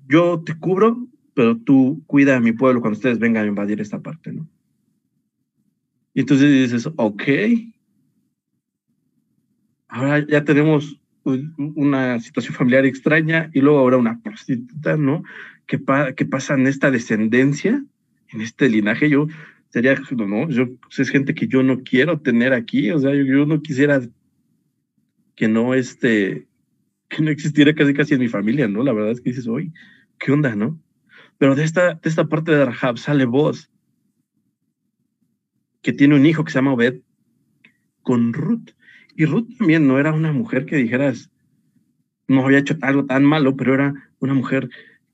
Yo 0.07 0.43
te 0.43 0.57
cubro, 0.57 1.07
pero 1.33 1.57
tú 1.57 2.03
cuida 2.07 2.37
a 2.37 2.41
mi 2.41 2.51
pueblo 2.51 2.81
cuando 2.81 2.97
ustedes 2.97 3.19
vengan 3.19 3.45
a 3.45 3.47
invadir 3.47 3.81
esta 3.81 3.99
parte, 3.99 4.31
¿no? 4.33 4.47
Y 6.13 6.21
entonces 6.21 6.51
dices, 6.51 6.89
ok. 6.97 7.23
Ahora 9.87 10.25
ya 10.27 10.43
tenemos 10.43 11.01
una 11.23 12.19
situación 12.19 12.55
familiar 12.55 12.85
extraña 12.85 13.49
y 13.53 13.61
luego 13.61 13.79
ahora 13.79 13.97
una 13.97 14.21
prostituta, 14.21 14.97
¿no? 14.97 15.23
¿Qué, 15.67 15.77
pasa 15.77 16.55
en 16.55 16.67
esta 16.67 16.91
descendencia, 16.91 17.83
en 18.29 18.41
este 18.41 18.69
linaje? 18.69 19.09
Yo 19.09 19.27
sería, 19.69 19.95
no, 20.11 20.49
yo, 20.49 20.67
es 20.97 21.09
gente 21.09 21.33
que 21.33 21.47
yo 21.47 21.63
no 21.63 21.83
quiero 21.83 22.19
tener 22.19 22.53
aquí, 22.53 22.91
o 22.91 22.99
sea, 22.99 23.13
yo, 23.13 23.45
no 23.45 23.61
quisiera 23.61 24.01
que 25.35 25.47
no, 25.47 25.73
este, 25.73 26.47
que 27.07 27.21
no 27.21 27.29
existiera 27.29 27.73
casi 27.73 27.93
casi 27.93 28.13
en 28.15 28.19
mi 28.19 28.27
familia, 28.27 28.67
¿no? 28.67 28.83
La 28.83 28.91
verdad 28.91 29.11
es 29.11 29.21
que 29.21 29.29
dices, 29.29 29.47
oye, 29.47 29.71
¿qué 30.19 30.31
onda, 30.31 30.55
no? 30.55 30.77
Pero 31.41 31.55
de 31.55 31.63
esta, 31.63 31.95
de 31.95 32.07
esta 32.07 32.25
parte 32.25 32.51
de 32.51 32.65
Rahab 32.65 32.99
sale 32.99 33.25
vos, 33.25 33.71
que 35.81 35.91
tiene 35.91 36.13
un 36.13 36.27
hijo 36.27 36.43
que 36.43 36.51
se 36.51 36.59
llama 36.59 36.73
Obed, 36.73 37.01
con 38.03 38.31
Ruth. 38.31 38.69
Y 39.15 39.25
Ruth 39.25 39.47
también 39.57 39.87
no 39.87 39.97
era 39.97 40.13
una 40.13 40.31
mujer 40.33 40.67
que 40.67 40.75
dijeras, 40.75 41.31
no 42.27 42.45
había 42.45 42.59
hecho 42.59 42.77
algo 42.81 43.07
tan 43.07 43.25
malo, 43.25 43.55
pero 43.55 43.73
era 43.73 43.91
una 44.19 44.35
mujer 44.35 44.69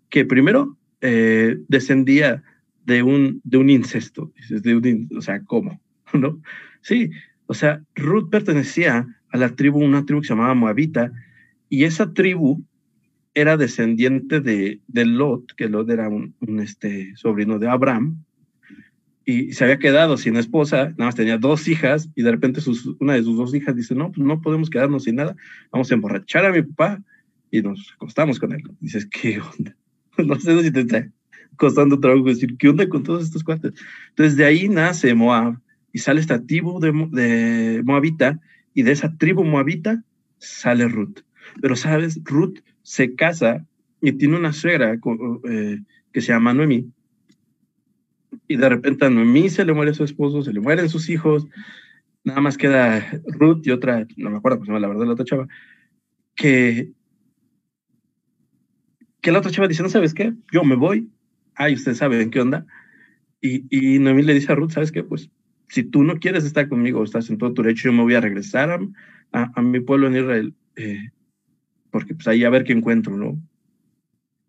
que 0.10 0.26
primero 0.26 0.78
eh, 1.00 1.60
descendía 1.70 2.44
de 2.84 3.04
un, 3.04 3.40
de 3.46 3.60
un 3.60 3.70
incesto. 3.70 4.34
De 4.50 5.08
o 5.16 5.22
sea, 5.22 5.42
¿cómo? 5.46 5.80
¿No? 6.14 6.42
Sí, 6.82 7.10
o 7.46 7.54
sea, 7.54 7.82
Ruth 7.96 8.30
pertenecía 8.30 9.08
a 9.30 9.38
la 9.38 9.56
tribu, 9.56 9.80
una 9.80 10.06
tribu 10.06 10.20
que 10.20 10.28
se 10.28 10.34
llamaba 10.34 10.56
Moabita, 10.56 11.10
y 11.70 11.86
esa 11.86 12.14
tribu 12.14 12.66
era 13.38 13.56
descendiente 13.56 14.42
de, 14.42 14.82
de 14.88 15.06
Lot, 15.06 15.54
que 15.54 15.70
Lot 15.70 15.88
era 15.92 16.10
un, 16.10 16.34
este, 16.60 17.16
sobrino 17.16 17.60
de 17.60 17.70
Abraham, 17.70 18.24
y 19.26 19.54
se 19.54 19.64
había 19.64 19.78
quedado 19.78 20.18
sin 20.18 20.38
esposa, 20.38 20.86
nada 20.98 21.06
más 21.06 21.16
tenía 21.16 21.38
dos 21.38 21.68
hijas, 21.68 22.10
y 22.16 22.24
de 22.24 22.32
repente 22.32 22.62
sus, 22.62 22.88
una 23.00 23.14
de 23.14 23.22
sus 23.22 23.38
dos 23.38 23.54
hijas 23.54 23.76
dice, 23.76 23.94
no, 23.94 24.12
pues 24.12 24.26
no 24.26 24.42
podemos 24.42 24.72
quedarnos 24.72 25.04
sin 25.04 25.18
nada, 25.18 25.36
vamos 25.72 25.92
a 25.92 25.94
emborrachar 25.94 26.46
a 26.46 26.52
mi 26.52 26.64
papá, 26.64 27.00
y 27.52 27.62
nos 27.62 27.94
acostamos 27.94 28.40
con 28.40 28.54
él. 28.54 28.64
dices, 28.80 29.06
¿qué 29.06 29.40
onda? 29.40 29.76
no 30.18 30.40
sé 30.40 30.64
si 30.64 30.72
te 30.72 30.80
está 30.80 31.08
costando 31.58 32.00
trabajo 32.00 32.24
decir, 32.24 32.58
¿qué 32.58 32.70
onda 32.70 32.90
con 32.90 33.04
todos 33.04 33.24
estos 33.24 33.44
cuates? 33.44 33.74
Entonces 34.10 34.36
de 34.36 34.46
ahí 34.46 34.68
nace 34.68 35.14
Moab, 35.14 35.60
y 35.94 36.00
sale 36.00 36.22
esta 36.22 36.44
tribu 36.44 36.80
de, 36.80 36.92
de 37.12 37.84
Moabita, 37.84 38.40
y 38.74 38.82
de 38.82 38.94
esa 38.94 39.16
tribu 39.16 39.44
Moabita 39.44 40.04
sale 40.40 40.88
Ruth. 40.88 41.20
Pero, 41.62 41.76
¿sabes? 41.76 42.20
Ruth 42.24 42.60
se 42.88 43.16
casa 43.16 43.66
y 44.00 44.14
tiene 44.14 44.38
una 44.38 44.54
suegra 44.54 44.94
eh, 44.94 45.80
que 46.14 46.22
se 46.22 46.28
llama 46.32 46.54
Noemí, 46.54 46.90
y 48.48 48.56
de 48.56 48.70
repente 48.70 49.06
a 49.06 49.10
Noemí 49.10 49.50
se 49.50 49.66
le 49.66 49.74
muere 49.74 49.94
su 49.94 50.06
esposo, 50.06 50.42
se 50.42 50.54
le 50.54 50.62
mueren 50.62 50.88
sus 50.88 51.10
hijos, 51.10 51.48
nada 52.24 52.40
más 52.40 52.58
queda 52.58 53.06
Ruth 53.26 53.68
y 53.68 53.72
otra, 53.72 54.08
no 54.16 54.30
me 54.30 54.38
acuerdo 54.38 54.64
llama 54.64 54.80
la 54.80 54.88
verdad 54.88 55.06
la 55.06 55.12
otra 55.12 55.26
chava, 55.26 55.50
que, 56.34 56.94
que 59.20 59.34
la 59.34 59.40
otra 59.40 59.52
chava 59.52 59.68
dice, 59.68 59.84
no 59.84 59.90
sabes 59.90 60.14
qué, 60.14 60.34
yo 60.54 60.64
me 60.64 60.78
voy, 60.78 61.12
ay, 61.56 61.74
ustedes 61.74 61.98
saben 61.98 62.32
qué 62.32 62.40
onda, 62.40 62.66
y, 63.42 63.66
y 63.70 64.00
Noemí 64.00 64.22
le 64.22 64.34
dice 64.34 64.54
a 64.54 64.56
Ruth, 64.56 64.72
¿sabes 64.72 64.94
qué? 64.94 65.04
Pues 65.04 65.30
si 65.68 65.84
tú 65.84 66.04
no 66.04 66.20
quieres 66.20 66.46
estar 66.46 66.70
conmigo, 66.70 67.04
estás 67.04 67.30
en 67.30 67.38
todo 67.38 67.54
tu 67.54 67.64
derecho, 67.64 67.90
yo 67.90 67.94
me 67.94 68.04
voy 68.04 68.16
a 68.16 68.22
regresar 68.22 68.80
a, 69.34 69.52
a, 69.54 69.62
mi 69.62 69.82
pueblo 69.82 70.08
en 70.08 70.16
Israel, 70.16 70.54
eh, 70.78 71.10
porque 71.92 72.14
pues 72.14 72.28
ahí 72.28 72.44
a 72.44 72.50
ver 72.50 72.64
qué 72.64 72.74
encuentro, 72.74 73.16
¿no? 73.18 73.40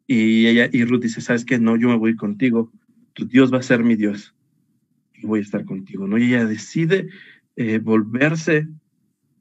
Y 0.07 0.47
ella, 0.47 0.69
y 0.73 0.85
Ruth 0.85 1.03
dice, 1.03 1.21
¿sabes 1.21 1.45
qué? 1.45 1.59
No, 1.59 1.77
yo 1.77 1.89
me 1.89 1.97
voy 1.97 2.17
contigo 2.17 2.73
Dios 3.25 3.53
va 3.53 3.59
a 3.59 3.63
ser 3.63 3.83
mi 3.83 3.97
Dios 3.97 4.35
y 5.15 5.27
voy 5.27 5.41
a 5.41 5.43
estar 5.43 5.65
contigo, 5.65 6.07
¿no? 6.07 6.19
Y 6.19 6.25
ella 6.25 6.45
decide 6.45 7.09
eh, 7.57 7.79
volverse 7.79 8.69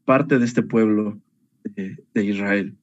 parte 0.05 0.39
de 0.39 0.45
este 0.45 0.63
pueblo 0.63 1.19
de 1.65 2.23
Israel. 2.23 2.75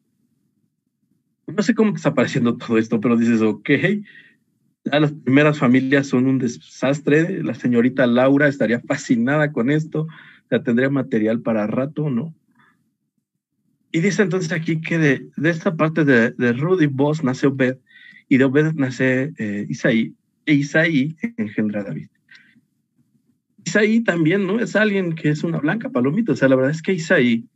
No 1.46 1.62
sé 1.62 1.74
cómo 1.74 1.94
está 1.94 2.10
apareciendo 2.10 2.56
todo 2.56 2.78
esto, 2.78 3.00
pero 3.00 3.16
dices, 3.16 3.40
ok, 3.40 3.70
ya 4.84 5.00
las 5.00 5.12
primeras 5.12 5.58
familias 5.58 6.06
son 6.06 6.26
un 6.26 6.38
desastre, 6.38 7.42
la 7.42 7.54
señorita 7.54 8.06
Laura 8.06 8.46
estaría 8.46 8.80
fascinada 8.80 9.52
con 9.52 9.70
esto, 9.70 10.06
sea, 10.48 10.62
tendría 10.62 10.90
material 10.90 11.40
para 11.40 11.66
rato, 11.66 12.10
¿no? 12.10 12.34
Y 13.94 14.00
dice 14.00 14.22
entonces 14.22 14.50
aquí 14.50 14.80
que 14.80 14.98
de, 14.98 15.28
de 15.36 15.50
esta 15.50 15.76
parte 15.76 16.04
de, 16.04 16.32
de 16.32 16.52
Rudy 16.52 16.86
Boss 16.86 17.22
nace 17.22 17.46
Obed, 17.46 17.76
y 18.28 18.38
de 18.38 18.44
Obed 18.44 18.72
nace 18.74 19.32
eh, 19.38 19.66
Isaí, 19.68 20.12
e 20.46 20.54
Isaí 20.54 21.14
engendra 21.36 21.80
a 21.80 21.84
David. 21.84 22.08
Isaí 23.64 24.00
también, 24.00 24.48
¿no? 24.48 24.58
Es 24.58 24.74
alguien 24.74 25.14
que 25.14 25.28
es 25.28 25.44
una 25.44 25.58
blanca 25.58 25.90
palomita. 25.90 26.32
O 26.32 26.34
sea, 26.34 26.48
la 26.48 26.56
verdad 26.56 26.72
es 26.72 26.82
que 26.82 26.92
Isaí 26.92 27.46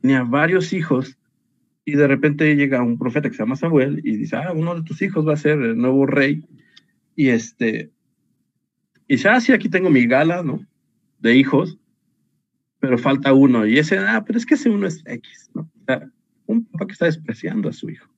tenía 0.00 0.22
varios 0.22 0.72
hijos 0.72 1.18
y 1.84 1.96
de 1.96 2.06
repente 2.06 2.54
llega 2.54 2.80
un 2.80 2.96
profeta 2.96 3.28
que 3.28 3.34
se 3.34 3.42
llama 3.42 3.56
Samuel 3.56 4.00
y 4.04 4.18
dice, 4.18 4.36
ah, 4.36 4.52
uno 4.54 4.76
de 4.76 4.84
tus 4.84 5.02
hijos 5.02 5.26
va 5.26 5.32
a 5.32 5.36
ser 5.36 5.60
el 5.60 5.76
nuevo 5.76 6.06
rey. 6.06 6.46
Y 7.16 7.30
este, 7.30 7.90
y 9.08 9.16
dice, 9.16 9.28
ah, 9.28 9.40
sí, 9.40 9.52
aquí 9.52 9.68
tengo 9.68 9.90
mi 9.90 10.06
gala, 10.06 10.44
¿no? 10.44 10.64
De 11.18 11.34
hijos, 11.34 11.80
pero 12.82 12.98
falta 12.98 13.32
uno. 13.32 13.64
Y 13.64 13.78
ese, 13.78 13.96
ah, 13.96 14.24
pero 14.26 14.36
es 14.36 14.44
que 14.44 14.54
ese 14.54 14.68
uno 14.68 14.88
es 14.88 15.04
X, 15.06 15.50
¿no? 15.54 15.62
O 15.62 15.84
sea, 15.86 16.10
un 16.46 16.64
papá 16.64 16.86
que 16.86 16.92
está 16.94 17.04
despreciando 17.06 17.68
a 17.68 17.72
su 17.72 17.88
hijo, 17.88 18.12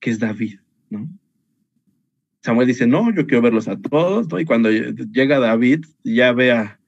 que 0.00 0.10
es 0.10 0.18
David, 0.18 0.60
¿no? 0.90 1.08
Samuel 2.42 2.68
dice, 2.68 2.86
no, 2.86 3.12
yo 3.14 3.26
quiero 3.26 3.40
verlos 3.40 3.68
a 3.68 3.80
todos, 3.80 4.28
¿no? 4.28 4.38
Y 4.38 4.44
cuando 4.44 4.70
llega 4.70 5.40
David, 5.40 5.86
ya 6.04 6.32
ve 6.34 6.52
a, 6.52 6.78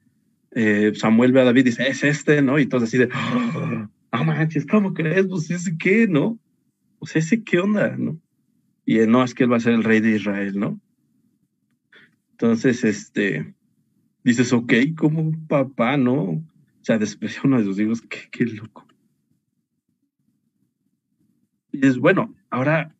eh, 0.51 0.91
Samuel 0.93 1.31
ve 1.31 1.41
a 1.41 1.45
David 1.45 1.61
y 1.61 1.69
dice, 1.71 1.87
es 1.87 2.03
este, 2.03 2.43
¿no? 2.43 2.59
Y 2.59 2.67
todos 2.67 2.83
así 2.83 2.99
de, 2.99 3.09
oh, 4.11 4.23
manches, 4.23 4.67
¿cómo 4.67 4.93
crees? 4.93 5.25
Pues 5.25 5.49
ese 5.49 5.75
qué, 5.79 6.07
¿no? 6.07 6.37
Pues 6.99 7.15
ese 7.15 7.43
qué 7.43 7.57
onda, 7.59 7.97
¿no? 7.97 8.21
Y 8.85 8.99
no, 9.07 9.23
es 9.23 9.33
que 9.33 9.45
él 9.45 9.51
va 9.51 9.57
a 9.57 9.61
ser 9.61 9.73
el 9.73 9.83
rey 9.83 9.99
de 9.99 10.11
Israel, 10.11 10.59
¿no? 10.59 10.79
Entonces, 12.33 12.83
este, 12.83 13.55
dices, 14.23 14.53
ok, 14.53 14.73
como 14.97 15.31
papá, 15.47 15.97
¿no? 15.97 16.21
O 16.21 16.43
sea, 16.81 16.97
desprecia 16.97 17.41
uno 17.43 17.57
de 17.57 17.65
sus 17.65 17.79
hijos, 17.79 18.01
qué, 18.01 18.29
qué 18.31 18.45
loco. 18.45 18.87
Y 21.71 21.85
es 21.85 21.97
bueno, 21.97 22.33
ahora 22.49 22.95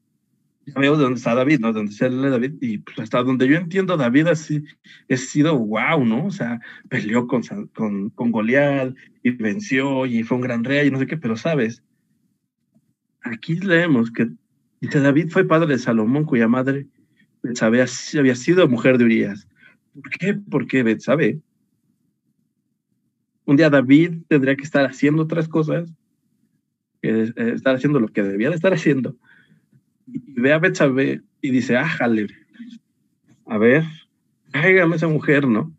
veo 0.76 0.96
de 0.96 1.04
dónde 1.04 1.18
está 1.18 1.34
David, 1.34 1.60
¿no? 1.60 1.74
Donde 1.74 1.92
sale 1.92 2.30
David, 2.30 2.54
y 2.62 2.78
pues 2.80 3.00
hasta 3.00 3.24
donde 3.24 3.48
yo 3.48 3.56
entiendo, 3.56 3.98
David 3.98 4.28
así, 4.28 4.64
ha 5.10 5.18
sido 5.18 5.58
wow, 5.58 6.06
¿no? 6.06 6.28
O 6.28 6.32
sea, 6.32 6.60
peleó 6.90 7.28
con, 7.28 7.42
con, 7.74 8.10
con 8.12 8.32
Goliat 8.32 8.94
y 9.24 9.32
venció 9.32 10.06
y 10.06 10.24
fue 10.24 10.38
un 10.38 10.44
gran 10.44 10.64
rey 10.64 10.88
y 10.88 10.92
no 10.92 11.00
sé 11.00 11.08
qué, 11.08 11.18
pero 11.18 11.36
sabes, 11.36 11.84
aquí 13.22 13.56
leemos 13.56 14.12
que 14.12 14.30
dice 14.80 15.00
David 15.00 15.30
fue 15.30 15.48
padre 15.48 15.74
de 15.74 15.80
Salomón, 15.80 16.26
cuya 16.26 16.48
madre 16.48 16.88
Betsabe 17.42 17.86
había 18.18 18.36
sido 18.36 18.68
mujer 18.68 18.98
de 18.98 19.06
Urias. 19.06 19.48
¿Por 19.94 20.10
qué? 20.10 20.34
Porque 20.50 20.84
Betsabe. 20.84 21.40
Un 23.46 23.58
día 23.58 23.70
David 23.70 24.24
tendría 24.28 24.56
que 24.56 24.64
estar 24.64 24.86
haciendo 24.86 25.24
otras 25.24 25.48
cosas, 25.48 25.92
eh, 27.02 27.32
estar 27.36 27.76
haciendo 27.76 28.00
lo 28.00 28.10
que 28.10 28.22
debía 28.22 28.50
de 28.50 28.56
estar 28.56 28.74
haciendo 28.74 29.18
y 30.12 30.42
ve 30.42 30.54
a 30.54 30.60
Betsabe 30.60 31.22
y 31.42 31.52
dice, 31.52 31.78
ájale, 31.78 32.28
a 33.46 33.58
ver, 33.58 33.84
tráigame 34.52 34.96
esa 34.96 35.08
mujer, 35.08 35.48
¿no? 35.48 35.74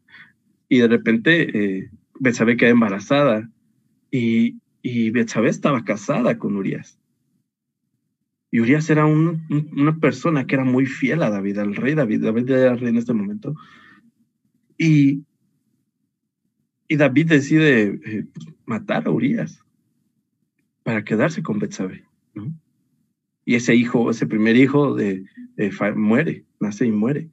Y 0.69 0.79
de 0.79 0.89
repente 0.89 1.59
eh, 1.59 1.91
Betsabe 2.19 2.57
queda 2.57 2.71
embarazada 2.71 3.49
y, 4.11 4.59
y 4.83 5.11
Betsabe 5.11 5.49
estaba 5.49 5.85
casada 5.85 6.39
con 6.39 6.57
Urias. 6.57 6.99
Y 8.53 8.61
Urias 8.61 8.91
era 8.91 9.07
una 9.07 9.99
persona 10.01 10.45
que 10.45 10.57
era 10.57 10.65
muy 10.65 10.87
fiel 10.87 11.23
a 11.23 11.31
David, 11.31 11.59
al 11.59 11.77
rey 11.77 11.95
David. 11.95 12.25
David 12.25 12.51
era 12.51 12.75
rey 12.75 12.89
en 12.89 12.97
este 12.97 13.13
momento. 13.13 13.55
Y, 14.81 15.25
y 16.89 16.97
David 16.97 17.27
decide 17.27 18.01
eh, 18.03 18.25
matar 18.65 19.07
a 19.07 19.11
Urias 19.11 19.63
para 20.83 21.05
quedarse 21.05 21.43
con 21.43 21.59
Betsabe, 21.59 22.05
¿no? 22.33 22.55
y 23.45 23.57
ese 23.57 23.75
hijo, 23.75 24.11
ese 24.11 24.27
primer 24.27 24.57
hijo 24.57 24.95
de, 24.95 25.25
muere, 25.97 26.45
nace 26.61 26.87
y 26.87 26.93
muere. 26.93 27.29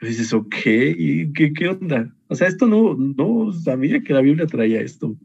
Y 0.00 0.06
dices, 0.06 0.32
ok, 0.32 0.54
¿qué, 0.54 1.52
¿qué 1.54 1.68
onda? 1.68 2.14
O 2.28 2.34
sea, 2.34 2.46
esto 2.46 2.66
no, 2.66 2.94
no 2.94 3.52
sabía 3.52 4.00
que 4.00 4.12
la 4.12 4.20
Biblia 4.20 4.46
traía 4.46 4.80
esto. 4.80 5.08
O 5.08 5.18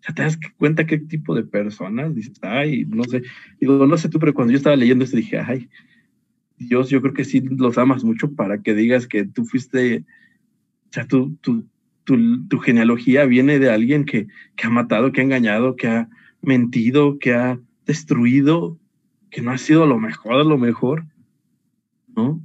sea, 0.00 0.14
te 0.14 0.22
das 0.22 0.38
cuenta 0.56 0.86
qué 0.86 0.98
tipo 0.98 1.34
de 1.34 1.44
personas, 1.44 2.14
dices, 2.14 2.38
ay, 2.42 2.86
no 2.86 3.04
sé, 3.04 3.22
digo, 3.60 3.86
no 3.86 3.96
sé 3.98 4.08
tú, 4.08 4.18
pero 4.18 4.34
cuando 4.34 4.52
yo 4.52 4.56
estaba 4.56 4.74
leyendo 4.74 5.04
esto 5.04 5.16
dije, 5.16 5.38
ay, 5.38 5.68
Dios, 6.56 6.88
yo 6.88 7.02
creo 7.02 7.14
que 7.14 7.24
sí 7.24 7.40
los 7.40 7.76
amas 7.78 8.04
mucho 8.04 8.32
para 8.32 8.62
que 8.62 8.74
digas 8.74 9.06
que 9.06 9.24
tú 9.24 9.44
fuiste, 9.44 10.04
sea, 10.94 11.06
tu, 11.06 11.36
tu, 11.36 11.64
tu, 12.04 12.46
tu 12.48 12.58
genealogía 12.58 13.24
viene 13.24 13.58
de 13.58 13.70
alguien 13.70 14.04
que, 14.04 14.28
que 14.56 14.66
ha 14.66 14.70
matado, 14.70 15.12
que 15.12 15.20
ha 15.20 15.24
engañado, 15.24 15.76
que 15.76 15.88
ha 15.88 16.08
mentido, 16.40 17.18
que 17.18 17.34
ha 17.34 17.58
destruido 17.86 18.78
que 19.34 19.42
no 19.42 19.50
ha 19.50 19.58
sido 19.58 19.84
lo 19.84 19.98
mejor 19.98 20.46
lo 20.46 20.56
mejor, 20.56 21.06
¿no? 22.14 22.40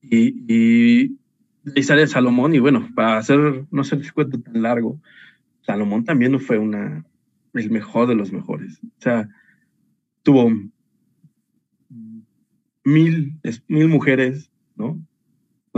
Y, 0.00 1.12
y 1.74 1.82
sale 1.82 2.06
Salomón, 2.06 2.54
y 2.54 2.58
bueno, 2.58 2.88
para 2.94 3.18
hacer, 3.18 3.66
no 3.70 3.84
sé 3.84 4.02
si 4.02 4.10
cuento 4.10 4.40
tan 4.40 4.62
largo, 4.62 4.98
Salomón 5.60 6.04
también 6.04 6.32
no 6.32 6.38
fue 6.38 6.56
una, 6.56 7.04
el 7.52 7.70
mejor 7.70 8.08
de 8.08 8.14
los 8.14 8.32
mejores. 8.32 8.80
O 8.82 9.00
sea, 9.00 9.28
tuvo 10.22 10.50
mil, 12.84 13.38
mil 13.68 13.88
mujeres, 13.88 14.50
¿no? 14.76 14.98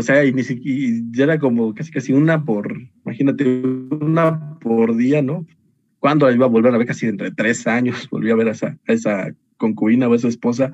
O 0.00 0.02
sea, 0.02 0.24
y, 0.24 0.32
ni 0.32 0.42
siquiera, 0.42 1.04
ya 1.10 1.24
era 1.24 1.38
como 1.38 1.74
casi 1.74 1.92
casi 1.92 2.14
una 2.14 2.42
por, 2.42 2.74
imagínate, 3.04 3.44
una 3.44 4.58
por 4.58 4.96
día, 4.96 5.20
¿no? 5.20 5.46
¿Cuándo 5.98 6.30
iba 6.32 6.46
a 6.46 6.48
volver 6.48 6.74
a 6.74 6.78
ver? 6.78 6.86
Casi 6.86 7.04
entre 7.04 7.30
tres 7.32 7.66
años 7.66 8.08
volví 8.10 8.30
a 8.30 8.34
ver 8.34 8.48
a 8.48 8.52
esa, 8.52 8.78
esa 8.86 9.34
concubina 9.58 10.08
o 10.08 10.14
a 10.14 10.16
esa 10.16 10.28
esposa. 10.28 10.72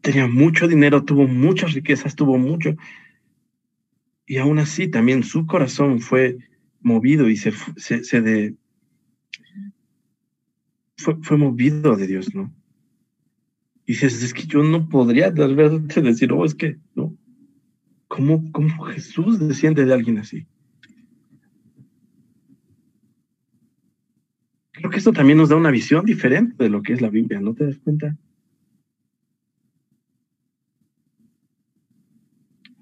Tenía 0.00 0.26
mucho 0.26 0.66
dinero, 0.66 1.04
tuvo 1.04 1.28
muchas 1.28 1.74
riquezas, 1.74 2.16
tuvo 2.16 2.36
mucho. 2.36 2.74
Y 4.26 4.38
aún 4.38 4.58
así 4.58 4.88
también 4.88 5.22
su 5.22 5.46
corazón 5.46 6.00
fue 6.00 6.36
movido 6.80 7.30
y 7.30 7.36
se, 7.36 7.52
se, 7.76 8.20
de, 8.22 8.56
fue, 10.96 11.14
fue, 11.22 11.36
movido 11.36 11.94
de 11.94 12.08
Dios, 12.08 12.34
¿no? 12.34 12.52
Dices, 13.86 14.22
es 14.22 14.32
que 14.32 14.46
yo 14.46 14.62
no 14.62 14.88
podría 14.88 15.32
tal 15.34 15.54
vez 15.54 15.72
decir, 15.94 16.32
oh, 16.32 16.44
es 16.44 16.54
que, 16.54 16.78
¿no? 16.94 17.16
¿Cómo, 18.08 18.50
¿Cómo 18.52 18.84
Jesús 18.84 19.38
desciende 19.38 19.84
de 19.84 19.92
alguien 19.92 20.18
así? 20.18 20.46
creo 24.74 24.90
que 24.90 24.98
esto 24.98 25.12
también 25.12 25.38
nos 25.38 25.48
da 25.48 25.56
una 25.56 25.70
visión 25.70 26.04
diferente 26.04 26.62
de 26.62 26.68
lo 26.68 26.82
que 26.82 26.92
es 26.92 27.00
la 27.00 27.08
Biblia, 27.08 27.40
¿no 27.40 27.54
te 27.54 27.64
das 27.64 27.78
cuenta? 27.78 28.16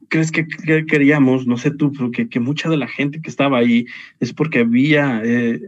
¿Crees 0.08 0.32
que, 0.32 0.46
queríamos, 0.86 1.46
no 1.46 1.56
sé 1.56 1.70
tú, 1.70 1.92
que, 2.10 2.28
que, 2.28 2.40
mucha 2.40 2.68
de 2.68 2.76
la 2.76 2.88
gente 2.88 3.22
que 3.22 3.30
estaba 3.30 3.58
ahí 3.58 3.86
es 4.20 4.32
porque 4.32 4.58
había 4.60 5.22
eh, 5.24 5.60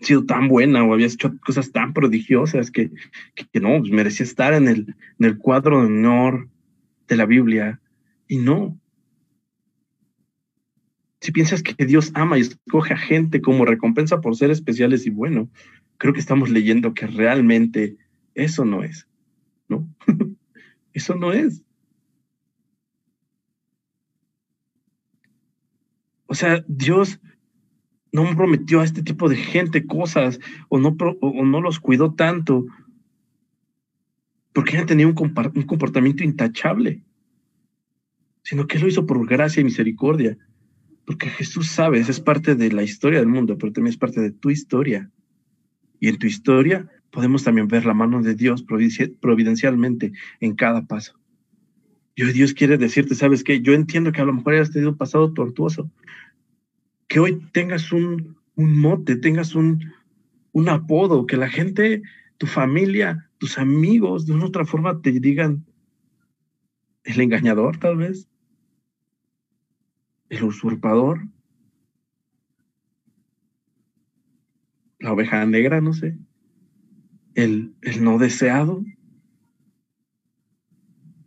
sido 0.00 0.24
tan 0.24 0.48
buena 0.48 0.84
o 0.84 0.92
había 0.92 1.06
hecho 1.06 1.36
cosas 1.40 1.72
tan 1.72 1.92
prodigiosas 1.92 2.70
que, 2.70 2.90
que 3.34 3.60
no, 3.60 3.78
pues 3.80 3.90
merecía 3.90 4.24
estar 4.24 4.54
en 4.54 4.68
el, 4.68 4.94
en 5.18 5.26
el 5.26 5.38
cuadro 5.38 5.80
de 5.80 5.86
honor 5.86 6.48
de 7.08 7.16
la 7.16 7.26
Biblia? 7.26 7.80
Y 8.26 8.38
no, 8.38 8.78
si 11.20 11.32
piensas 11.32 11.62
que 11.62 11.84
Dios 11.84 12.10
ama 12.14 12.38
y 12.38 12.42
escoge 12.42 12.94
a 12.94 12.98
gente 12.98 13.40
como 13.40 13.64
recompensa 13.64 14.20
por 14.20 14.36
ser 14.36 14.50
especiales 14.50 15.06
y 15.06 15.10
bueno, 15.10 15.50
creo 15.96 16.12
que 16.12 16.20
estamos 16.20 16.48
leyendo 16.48 16.94
que 16.94 17.06
realmente 17.06 17.96
eso 18.34 18.64
no 18.64 18.84
es, 18.84 19.08
¿no? 19.68 19.88
eso 20.92 21.14
no 21.16 21.32
es. 21.32 21.62
O 26.26 26.34
sea, 26.34 26.64
Dios 26.68 27.20
no 28.12 28.36
prometió 28.36 28.80
a 28.80 28.84
este 28.84 29.02
tipo 29.02 29.28
de 29.28 29.36
gente 29.36 29.86
cosas 29.86 30.40
o 30.68 30.78
no, 30.78 30.96
o 31.20 31.44
no 31.44 31.60
los 31.60 31.80
cuidó 31.80 32.14
tanto 32.14 32.66
porque 34.52 34.76
han 34.76 34.86
tenido 34.86 35.08
un 35.08 35.14
comportamiento 35.14 36.24
intachable, 36.24 37.04
sino 38.42 38.66
que 38.66 38.80
lo 38.80 38.88
hizo 38.88 39.06
por 39.06 39.24
gracia 39.24 39.60
y 39.60 39.64
misericordia. 39.64 40.36
Porque 41.04 41.28
Jesús, 41.28 41.68
sabes, 41.68 42.08
es 42.08 42.18
parte 42.18 42.56
de 42.56 42.72
la 42.72 42.82
historia 42.82 43.20
del 43.20 43.28
mundo, 43.28 43.56
pero 43.56 43.72
también 43.72 43.92
es 43.92 43.98
parte 43.98 44.20
de 44.20 44.32
tu 44.32 44.50
historia. 44.50 45.12
Y 46.00 46.08
en 46.08 46.18
tu 46.18 46.26
historia 46.26 46.90
podemos 47.10 47.44
también 47.44 47.68
ver 47.68 47.86
la 47.86 47.94
mano 47.94 48.20
de 48.20 48.34
Dios 48.34 48.64
providencialmente 48.64 50.12
en 50.40 50.56
cada 50.56 50.86
paso. 50.86 51.18
Hoy 52.20 52.32
Dios 52.32 52.52
quiere 52.52 52.78
decirte, 52.78 53.14
¿sabes 53.14 53.44
qué? 53.44 53.60
Yo 53.60 53.74
entiendo 53.74 54.10
que 54.10 54.20
a 54.20 54.24
lo 54.24 54.32
mejor 54.32 54.54
hayas 54.54 54.72
tenido 54.72 54.90
un 54.90 54.98
pasado 54.98 55.32
tortuoso. 55.32 55.88
Que 57.08 57.20
hoy 57.20 57.40
tengas 57.52 57.90
un, 57.92 58.36
un 58.54 58.78
mote, 58.78 59.16
tengas 59.16 59.54
un, 59.54 59.92
un 60.52 60.68
apodo, 60.68 61.26
que 61.26 61.36
la 61.36 61.48
gente, 61.48 62.02
tu 62.36 62.46
familia, 62.46 63.30
tus 63.38 63.58
amigos, 63.58 64.26
de 64.26 64.34
una 64.34 64.46
otra 64.46 64.64
forma 64.64 65.00
te 65.00 65.12
digan, 65.12 65.64
el 67.04 67.20
engañador 67.20 67.78
tal 67.78 67.96
vez, 67.96 68.28
el 70.28 70.44
usurpador, 70.44 71.26
la 74.98 75.12
oveja 75.12 75.46
negra, 75.46 75.80
no 75.80 75.92
sé, 75.92 76.18
el, 77.34 77.74
el 77.82 78.04
no 78.04 78.18
deseado. 78.18 78.84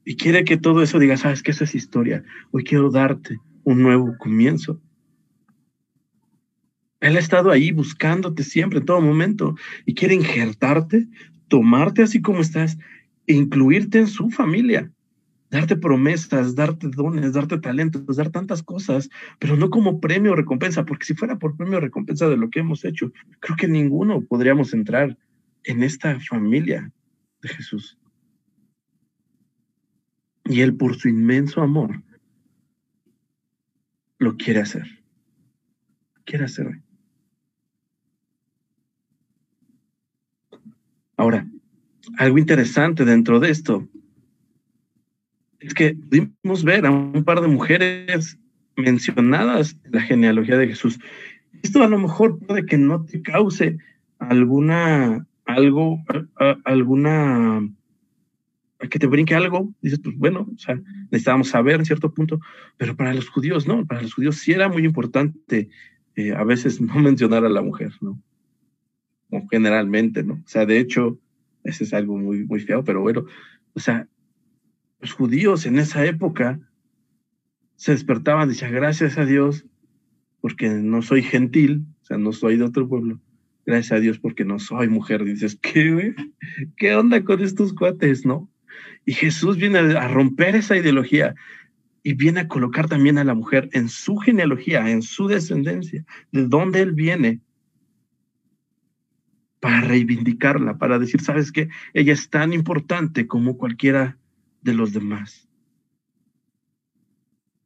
Y 0.03 0.17
quiere 0.17 0.43
que 0.43 0.57
todo 0.57 0.83
eso 0.83 0.99
diga, 0.99 1.15
sabes 1.17 1.41
que 1.41 1.51
eso 1.51 1.63
es 1.63 1.73
historia. 1.73 2.23
Hoy 2.51 2.63
quiero 2.63 2.91
darte 2.91 3.39
un 3.63 3.81
nuevo 3.81 4.15
comienzo. 4.17 4.81
Él 7.01 7.17
ha 7.17 7.19
estado 7.19 7.51
ahí 7.51 7.71
buscándote 7.71 8.43
siempre, 8.43 8.79
en 8.79 8.85
todo 8.85 9.01
momento, 9.01 9.55
y 9.85 9.93
quiere 9.93 10.15
injertarte, 10.15 11.07
tomarte 11.47 12.03
así 12.03 12.21
como 12.21 12.39
estás, 12.39 12.77
e 13.27 13.33
incluirte 13.33 13.99
en 13.99 14.07
su 14.07 14.29
familia 14.29 14.91
darte 15.51 15.75
promesas, 15.75 16.55
darte 16.55 16.87
dones, 16.87 17.33
darte 17.33 17.59
talentos, 17.59 18.15
dar 18.15 18.29
tantas 18.29 18.63
cosas, 18.63 19.09
pero 19.37 19.57
no 19.57 19.69
como 19.69 19.99
premio 19.99 20.31
o 20.31 20.35
recompensa, 20.35 20.85
porque 20.85 21.05
si 21.05 21.13
fuera 21.13 21.37
por 21.37 21.57
premio 21.57 21.77
o 21.77 21.81
recompensa 21.81 22.29
de 22.29 22.37
lo 22.37 22.49
que 22.49 22.61
hemos 22.61 22.85
hecho, 22.85 23.11
creo 23.41 23.57
que 23.57 23.67
ninguno 23.67 24.21
podríamos 24.21 24.73
entrar 24.73 25.17
en 25.65 25.83
esta 25.83 26.17
familia 26.21 26.91
de 27.41 27.49
Jesús. 27.49 27.99
Y 30.45 30.61
Él 30.61 30.75
por 30.75 30.95
su 30.95 31.09
inmenso 31.09 31.61
amor 31.61 32.01
lo 34.19 34.37
quiere 34.37 34.61
hacer. 34.61 34.85
Quiere 36.23 36.45
hacer. 36.45 36.81
Ahora, 41.21 41.45
algo 42.17 42.39
interesante 42.39 43.05
dentro 43.05 43.39
de 43.39 43.51
esto 43.51 43.87
es 45.59 45.71
que 45.75 45.93
pudimos 45.93 46.63
ver 46.63 46.87
a 46.87 46.89
un 46.89 47.23
par 47.23 47.41
de 47.41 47.47
mujeres 47.47 48.39
mencionadas 48.75 49.77
en 49.83 49.91
la 49.91 50.01
genealogía 50.01 50.57
de 50.57 50.69
Jesús. 50.69 50.99
Esto 51.61 51.83
a 51.83 51.87
lo 51.87 51.99
mejor 51.99 52.39
puede 52.39 52.65
que 52.65 52.79
no 52.79 53.05
te 53.05 53.21
cause 53.21 53.77
alguna, 54.17 55.27
algo, 55.45 55.99
alguna, 56.65 57.69
que 58.89 58.97
te 58.97 59.05
brinque 59.05 59.35
algo. 59.35 59.71
Dices, 59.79 59.99
pues 59.99 60.17
bueno, 60.17 60.47
o 60.51 60.57
sea, 60.57 60.81
necesitábamos 61.11 61.49
saber 61.49 61.75
en 61.75 61.85
cierto 61.85 62.11
punto, 62.11 62.39
pero 62.77 62.95
para 62.95 63.13
los 63.13 63.29
judíos 63.29 63.67
no, 63.67 63.85
para 63.85 64.01
los 64.01 64.15
judíos 64.15 64.37
sí 64.37 64.53
era 64.53 64.69
muy 64.69 64.85
importante 64.85 65.69
eh, 66.15 66.33
a 66.33 66.43
veces 66.43 66.81
no 66.81 66.95
mencionar 66.95 67.45
a 67.45 67.49
la 67.49 67.61
mujer, 67.61 67.91
¿no? 68.01 68.19
Generalmente, 69.49 70.23
¿no? 70.23 70.33
O 70.33 70.47
sea, 70.47 70.65
de 70.65 70.79
hecho, 70.79 71.19
ese 71.63 71.83
es 71.83 71.93
algo 71.93 72.17
muy, 72.17 72.45
muy 72.45 72.59
feo, 72.59 72.83
pero 72.83 73.01
bueno, 73.01 73.25
o 73.73 73.79
sea, 73.79 74.07
los 74.99 75.13
judíos 75.13 75.65
en 75.65 75.79
esa 75.79 76.05
época 76.05 76.59
se 77.75 77.93
despertaban, 77.93 78.49
decían, 78.49 78.73
gracias 78.73 79.17
a 79.17 79.25
Dios, 79.25 79.65
porque 80.41 80.69
no 80.69 81.01
soy 81.01 81.23
gentil, 81.23 81.85
o 82.01 82.05
sea, 82.05 82.17
no 82.17 82.33
soy 82.33 82.57
de 82.57 82.63
otro 82.63 82.87
pueblo. 82.87 83.19
Gracias 83.65 83.91
a 83.93 83.99
Dios 83.99 84.19
porque 84.19 84.43
no 84.43 84.59
soy 84.59 84.89
mujer. 84.89 85.23
Dices, 85.23 85.57
¿qué, 85.61 86.15
¿Qué 86.77 86.95
onda 86.95 87.23
con 87.23 87.41
estos 87.41 87.73
cuates, 87.73 88.25
no? 88.25 88.49
Y 89.05 89.13
Jesús 89.13 89.57
viene 89.57 89.79
a 89.79 90.07
romper 90.07 90.55
esa 90.55 90.75
ideología 90.75 91.35
y 92.03 92.13
viene 92.13 92.41
a 92.41 92.47
colocar 92.47 92.87
también 92.87 93.17
a 93.17 93.23
la 93.23 93.35
mujer 93.35 93.69
en 93.73 93.89
su 93.89 94.17
genealogía, 94.17 94.89
en 94.89 95.01
su 95.01 95.27
descendencia, 95.27 96.03
de 96.31 96.47
dónde 96.47 96.81
él 96.81 96.93
viene, 96.93 97.39
para 99.61 99.81
reivindicarla, 99.81 100.77
para 100.77 100.99
decir, 100.99 101.21
¿sabes 101.21 101.51
qué? 101.51 101.69
Ella 101.93 102.11
es 102.11 102.29
tan 102.29 102.51
importante 102.51 103.27
como 103.27 103.57
cualquiera 103.57 104.17
de 104.63 104.73
los 104.73 104.91
demás. 104.91 105.47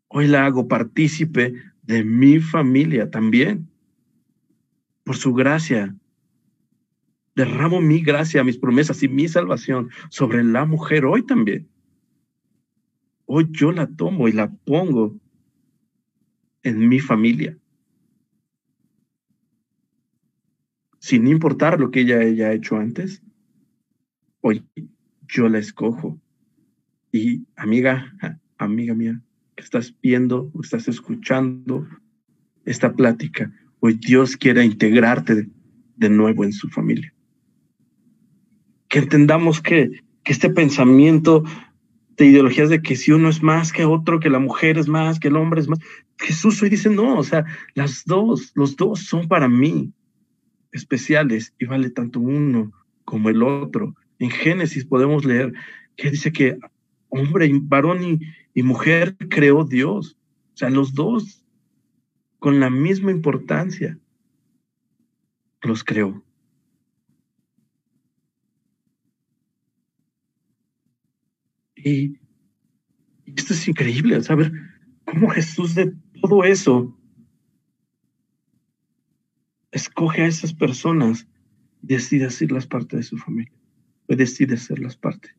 Hoy 0.10 0.28
la 0.28 0.46
hago 0.46 0.68
partícipe 0.68 1.54
de 1.84 2.04
mi 2.04 2.40
familia 2.40 3.10
también. 3.10 3.70
Por 5.06 5.16
su 5.16 5.34
gracia. 5.34 5.96
Derramo 7.34 7.80
mi 7.80 8.02
gracia, 8.02 8.44
mis 8.44 8.58
promesas 8.58 9.02
y 9.02 9.08
mi 9.08 9.28
salvación 9.30 9.90
sobre 10.10 10.44
la 10.44 10.66
mujer 10.66 11.06
hoy 11.06 11.26
también. 11.26 11.70
Hoy 13.26 13.48
yo 13.52 13.72
la 13.72 13.88
tomo 13.88 14.28
y 14.28 14.34
la 14.34 14.52
pongo 14.52 15.18
en 16.64 16.90
mi 16.90 17.00
familia. 17.00 17.58
Sin 21.06 21.28
importar 21.28 21.80
lo 21.80 21.92
que 21.92 22.00
ella 22.00 22.18
haya 22.18 22.52
hecho 22.52 22.78
antes, 22.78 23.22
hoy 24.42 24.64
yo 25.28 25.48
la 25.50 25.60
escojo 25.60 26.20
y 27.12 27.46
amiga, 27.56 28.12
amiga 28.58 28.96
mía, 28.96 29.22
que 29.56 29.64
estás 29.64 29.94
viendo 30.02 30.50
o 30.52 30.62
estás 30.64 30.88
escuchando 30.88 31.88
esta 32.66 32.92
plática, 32.92 33.54
hoy 33.82 34.00
Dios 34.04 34.36
quiere 34.36 34.66
integrarte 34.66 35.48
de, 35.96 36.10
nuevo 36.10 36.44
en 36.44 36.54
su 36.54 36.70
familia. 36.70 37.14
Que 38.88 38.98
entendamos 38.98 39.62
que, 39.62 40.02
que 40.24 40.32
este 40.32 40.50
pensamiento 40.50 41.44
de 42.18 42.26
ideologías 42.26 42.70
de 42.70 42.82
que 42.82 42.96
si 42.96 43.12
uno 43.12 43.30
es 43.30 43.44
más 43.44 43.72
que 43.72 43.86
otro, 43.86 44.20
que 44.20 44.32
la 44.32 44.40
mujer 44.40 44.80
es 44.80 44.88
más, 44.88 45.20
que 45.20 45.28
el 45.28 45.36
hombre 45.36 45.62
es 45.62 45.68
más. 45.68 45.78
Jesús 46.18 46.64
hoy 46.64 46.70
dice, 46.70 46.90
no, 46.90 47.20
o 47.20 47.24
sea, 47.24 47.46
las 47.76 48.06
dos, 48.06 48.54
los 48.56 48.76
dos 48.76 49.02
son 49.02 49.28
para 49.28 49.48
mí 49.48 49.94
especiales 50.76 51.54
y 51.60 51.66
vale 51.66 51.90
tanto 51.90 52.20
uno 52.20 52.72
como 53.06 53.30
el 53.30 53.44
otro. 53.44 53.96
En 54.20 54.30
Génesis 54.30 54.86
podemos 54.86 55.26
leer 55.26 55.54
que 55.96 56.12
dice 56.12 56.32
que 56.32 56.58
hombre, 57.10 57.50
varón 57.62 58.20
y, 58.54 58.64
mujer 58.64 59.16
creó 59.30 59.64
Dios. 59.64 60.18
O 60.54 60.58
sea, 60.58 60.70
los 60.70 60.94
dos 60.94 61.44
con 62.40 62.60
la 62.60 62.70
misma 62.70 63.12
importancia 63.12 63.98
los 65.62 65.84
creó. 65.84 66.24
Y, 71.76 72.18
esto 73.26 73.54
es 73.54 73.68
increíble, 73.68 74.22
saber 74.24 74.52
cómo 75.06 75.30
Jesús 75.30 75.76
de 75.76 75.94
todo 76.22 76.44
eso 76.44 76.98
escoge 79.78 80.24
a 80.24 80.28
esas 80.28 80.54
personas 80.54 81.28
y 81.82 81.88
decide 81.88 82.26
hacerlas 82.26 82.68
parte 82.68 82.98
de 82.98 83.04
su 83.04 83.18
familia, 83.18 83.54
o 84.08 84.16
decide 84.16 84.56
hacerlas 84.56 84.96
parte. 84.98 85.36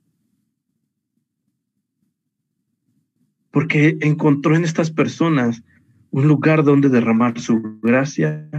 porque 3.57 3.97
encontró 4.03 4.55
en 4.55 4.65
estas 4.65 4.91
personas 4.91 5.65
un 6.11 6.29
lugar 6.29 6.63
donde 6.63 6.91
derramar 6.91 7.41
su 7.41 7.79
gracia, 7.81 8.51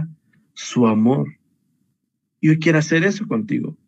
su 0.54 0.88
amor. 0.88 1.38
Y 2.40 2.48
hoy 2.48 2.58
quiere 2.58 2.78
hacer 2.78 3.04
eso 3.04 3.24
contigo. 3.28 3.78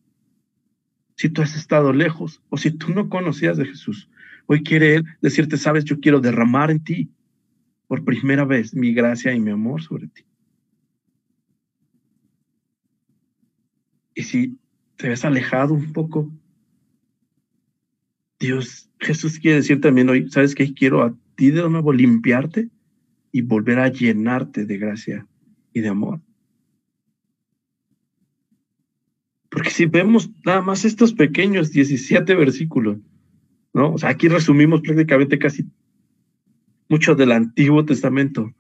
Si 1.17 1.29
tú 1.29 1.43
has 1.43 1.57
estado 1.57 1.93
lejos 1.93 2.41
o 2.49 2.57
si 2.57 2.71
tú 2.71 2.95
no 2.95 3.09
conocías 3.09 3.57
de 3.57 3.65
Jesús, 3.65 4.09
hoy 4.47 4.63
quiere 4.63 4.95
Él 4.95 5.05
decirte, 5.21 5.57
sabes, 5.57 5.85
yo 5.85 5.99
quiero 5.99 6.21
derramar 6.21 6.71
en 6.71 6.85
ti 6.85 7.11
por 7.89 8.05
primera 8.05 8.45
vez 8.45 8.73
mi 8.73 8.95
gracia 8.95 9.35
y 9.35 9.41
mi 9.41 9.51
amor 9.51 9.83
sobre 9.83 10.07
ti. 10.07 10.23
Y 14.15 14.23
si 14.23 14.59
te 14.97 15.09
ves 15.09 15.25
alejado 15.25 15.75
un 15.75 15.93
poco, 15.93 16.31
Dios, 18.39 18.91
Jesús 18.99 19.39
quiere 19.39 19.59
decir 19.59 19.81
también 19.81 20.09
hoy, 20.09 20.31
¿sabes 20.31 20.55
qué? 20.55 20.73
Quiero 20.73 21.03
a 21.03 21.15
ti 21.37 21.51
de 21.51 21.69
nuevo 21.69 21.93
limpiarte 21.93 22.69
y 23.33 23.43
volver 23.43 23.79
a 23.79 23.89
llenarte 23.89 24.65
de 24.65 24.79
gracia 24.79 25.27
y 25.73 25.81
de 25.81 25.89
amor. 25.89 26.21
Porque 29.51 29.71
si 29.71 29.87
vemos 29.87 30.31
nada 30.45 30.63
más 30.63 30.85
estos 30.85 31.13
pequeños 31.13 31.71
17 31.73 32.35
versículos, 32.35 32.99
¿no? 33.75 33.93
O 33.93 33.99
sea, 33.99 34.11
aquí 34.11 34.29
resumimos 34.29 34.81
prácticamente 34.81 35.39
casi 35.39 35.65
mucho 36.89 37.15
del 37.15 37.33
Antiguo 37.33 37.85
Testamento. 37.85 38.53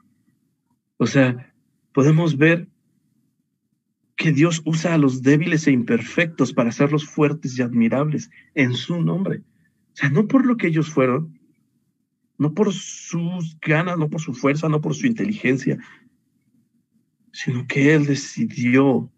O 0.98 1.06
sea, 1.06 1.54
podemos 1.92 2.36
ver 2.36 2.68
que 4.20 4.32
Dios 4.32 4.60
usa 4.66 4.92
a 4.92 4.98
los 4.98 5.22
débiles 5.22 5.66
e 5.66 5.72
imperfectos 5.72 6.52
para 6.52 6.68
hacerlos 6.68 7.06
fuertes 7.06 7.58
y 7.58 7.62
admirables 7.62 8.30
en 8.54 8.74
su 8.74 9.00
nombre. 9.00 9.38
O 9.38 9.96
sea, 9.96 10.10
no 10.10 10.28
por 10.28 10.44
lo 10.44 10.58
que 10.58 10.66
ellos 10.66 10.90
fueron, 10.90 11.40
no 12.36 12.52
por 12.52 12.70
sus 12.70 13.58
ganas, 13.60 13.96
no 13.96 14.10
por 14.10 14.20
su 14.20 14.34
fuerza, 14.34 14.68
no 14.68 14.82
por 14.82 14.94
su 14.94 15.06
inteligencia, 15.06 15.78
sino 17.32 17.66
que 17.66 17.94
Él 17.94 18.04
decidió 18.04 19.10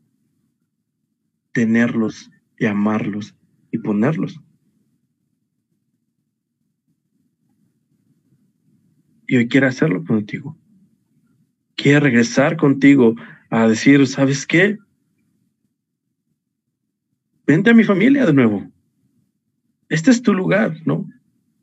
tenerlos 1.51 2.31
y 2.57 2.67
amarlos 2.67 3.35
y 3.73 3.79
ponerlos. 3.79 4.41
Y 9.27 9.37
hoy 9.39 9.49
quiere 9.49 9.67
hacerlo 9.67 10.05
contigo. 10.05 10.57
Quiere 11.75 11.99
regresar 11.99 12.57
contigo 12.57 13.17
a 13.51 13.67
decir, 13.67 14.07
¿sabes 14.07 14.47
qué? 14.47 14.79
Vente 17.47 17.71
a 17.71 17.75
mi 17.75 17.85
familia 17.85 18.27
de 18.27 18.33
nuevo. 18.33 18.71
Este 19.89 20.11
es 20.11 20.23
tu 20.23 20.33
lugar, 20.33 20.77
¿no? 20.87 21.07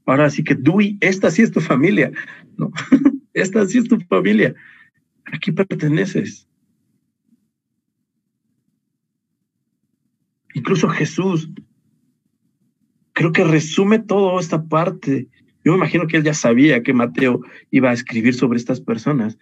Ahora 0.05 0.29
sí 0.29 0.43
que 0.43 0.57
y 0.81 0.97
esta 1.01 1.31
sí 1.31 1.41
es 1.43 1.51
tu 1.51 1.61
familia, 1.61 2.11
¿no? 2.57 2.71
esta 3.33 3.65
sí 3.65 3.77
es 3.77 3.87
tu 3.87 3.99
familia. 4.01 4.55
Aquí 5.25 5.51
perteneces. 5.51 6.47
Incluso 10.53 10.89
Jesús, 10.89 11.49
creo 13.13 13.31
que 13.31 13.43
resume 13.43 13.99
toda 13.99 14.39
esta 14.39 14.63
parte. 14.63 15.27
Yo 15.63 15.73
me 15.73 15.77
imagino 15.77 16.07
que 16.07 16.17
él 16.17 16.23
ya 16.23 16.33
sabía 16.33 16.81
que 16.81 16.93
Mateo 16.93 17.41
iba 17.69 17.91
a 17.91 17.93
escribir 17.93 18.33
sobre 18.33 18.57
estas 18.57 18.81
personas. 18.81 19.37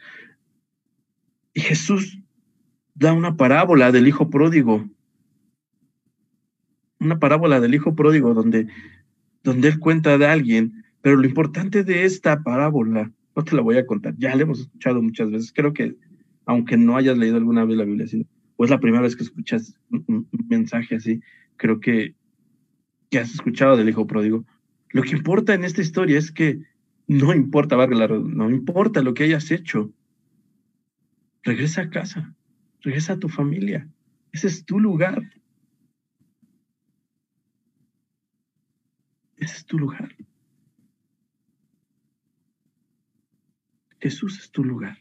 Y 1.54 1.62
Jesús 1.62 2.20
da 2.94 3.14
una 3.14 3.38
parábola 3.38 3.92
del 3.92 4.08
hijo 4.08 4.30
pródigo. 4.30 4.88
Una 7.08 7.20
parábola 7.20 7.62
del 7.62 7.74
hijo 7.74 7.96
pródigo 7.96 8.34
donde, 8.34 8.68
donde 9.42 9.70
él 9.70 9.80
cuenta 9.80 10.18
de 10.18 10.26
alguien. 10.26 10.84
Pero 11.02 11.16
lo 11.16 11.26
importante 11.26 11.86
de 11.86 12.04
esta 12.04 12.44
parábola, 12.44 13.14
no 13.34 13.44
te 13.46 13.56
la 13.56 13.62
voy 13.62 13.78
a 13.78 13.86
contar, 13.86 14.14
ya 14.18 14.36
la 14.36 14.42
hemos 14.42 14.60
escuchado 14.60 15.02
muchas 15.02 15.32
veces. 15.32 15.54
Creo 15.56 15.72
que, 15.72 15.96
aunque 16.46 16.76
no 16.76 16.98
hayas 16.98 17.18
leído 17.18 17.38
alguna 17.38 17.64
vez 17.64 17.78
la 17.78 17.86
Biblia, 17.86 18.06
o 18.58 18.66
es 18.66 18.70
la 18.70 18.82
primera 18.82 19.04
vez 19.04 19.16
que 19.16 19.24
escuchas 19.24 19.80
un, 19.90 20.28
mensaje 20.50 20.96
así, 20.96 21.22
creo 21.56 21.80
que, 21.80 22.14
que 23.10 23.20
has 23.20 23.32
escuchado 23.32 23.78
del 23.78 23.88
hijo 23.88 24.06
pródigo. 24.06 24.46
Lo 24.90 25.02
que 25.04 25.16
importa 25.16 25.54
en 25.54 25.64
esta 25.64 25.82
historia 25.82 26.18
es 26.18 26.34
que 26.34 26.60
no 27.08 27.34
importa, 27.34 27.78
no 27.78 28.50
importa 28.50 29.02
lo 29.02 29.14
que 29.14 29.24
hayas 29.24 29.50
hecho. 29.52 29.94
Regresa 31.44 31.84
a 31.84 31.90
casa, 31.90 32.36
regresa 32.82 33.14
a 33.14 33.20
tu 33.20 33.30
familia. 33.30 33.88
Ese 34.34 34.48
es 34.48 34.66
tu 34.66 34.78
lugar. 34.78 35.24
Ese 39.38 39.58
es 39.58 39.66
tu 39.66 39.78
lugar. 39.78 40.16
Jesús 44.00 44.40
es 44.40 44.52
tu 44.52 44.64
lugar. 44.64 44.98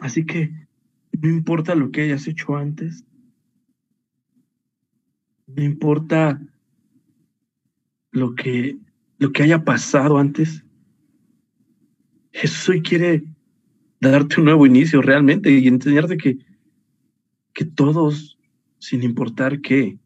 Así 0.00 0.24
que 0.24 0.52
no 1.20 1.28
importa 1.28 1.74
lo 1.74 1.90
que 1.90 2.02
hayas 2.02 2.26
hecho 2.28 2.56
antes, 2.56 3.04
no 5.46 5.62
importa 5.62 6.40
lo 8.12 8.34
que, 8.34 8.78
lo 9.18 9.32
que 9.32 9.42
haya 9.42 9.64
pasado 9.64 10.18
antes, 10.18 10.64
Jesús 12.32 12.68
hoy 12.68 12.82
quiere 12.82 13.24
darte 14.00 14.38
un 14.38 14.44
nuevo 14.44 14.66
inicio 14.66 15.02
realmente 15.02 15.50
y 15.50 15.66
enseñarte 15.66 16.16
que, 16.16 16.38
que 17.52 17.64
todos, 17.64 18.37
sin 18.78 19.02
importar 19.02 19.60
qué, 19.60 19.98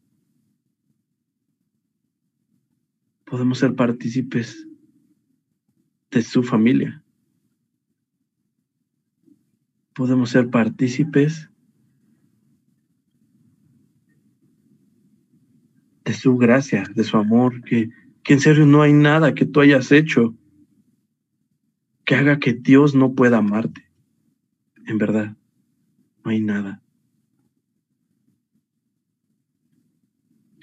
podemos 3.25 3.59
ser 3.59 3.75
partícipes 3.75 4.67
de 6.11 6.21
su 6.21 6.43
familia. 6.43 7.03
podemos 9.93 10.31
ser 10.31 10.49
partícipes 10.49 11.49
de 16.03 16.13
su 16.13 16.37
gracia, 16.37 16.83
de 16.93 17.03
su 17.03 17.17
amor, 17.17 17.63
que, 17.63 17.89
que 18.23 18.33
en 18.33 18.39
serio 18.39 18.65
no 18.65 18.81
hay 18.81 18.93
nada 18.93 19.33
que 19.33 19.45
tú 19.45 19.61
hayas 19.61 19.91
hecho 19.91 20.35
que 22.05 22.15
haga 22.15 22.37
que 22.37 22.53
Dios 22.53 22.95
no 22.95 23.13
pueda 23.13 23.37
amarte. 23.37 23.89
En 24.85 24.97
verdad, 24.97 25.37
no 26.25 26.31
hay 26.31 26.41
nada. 26.41 26.82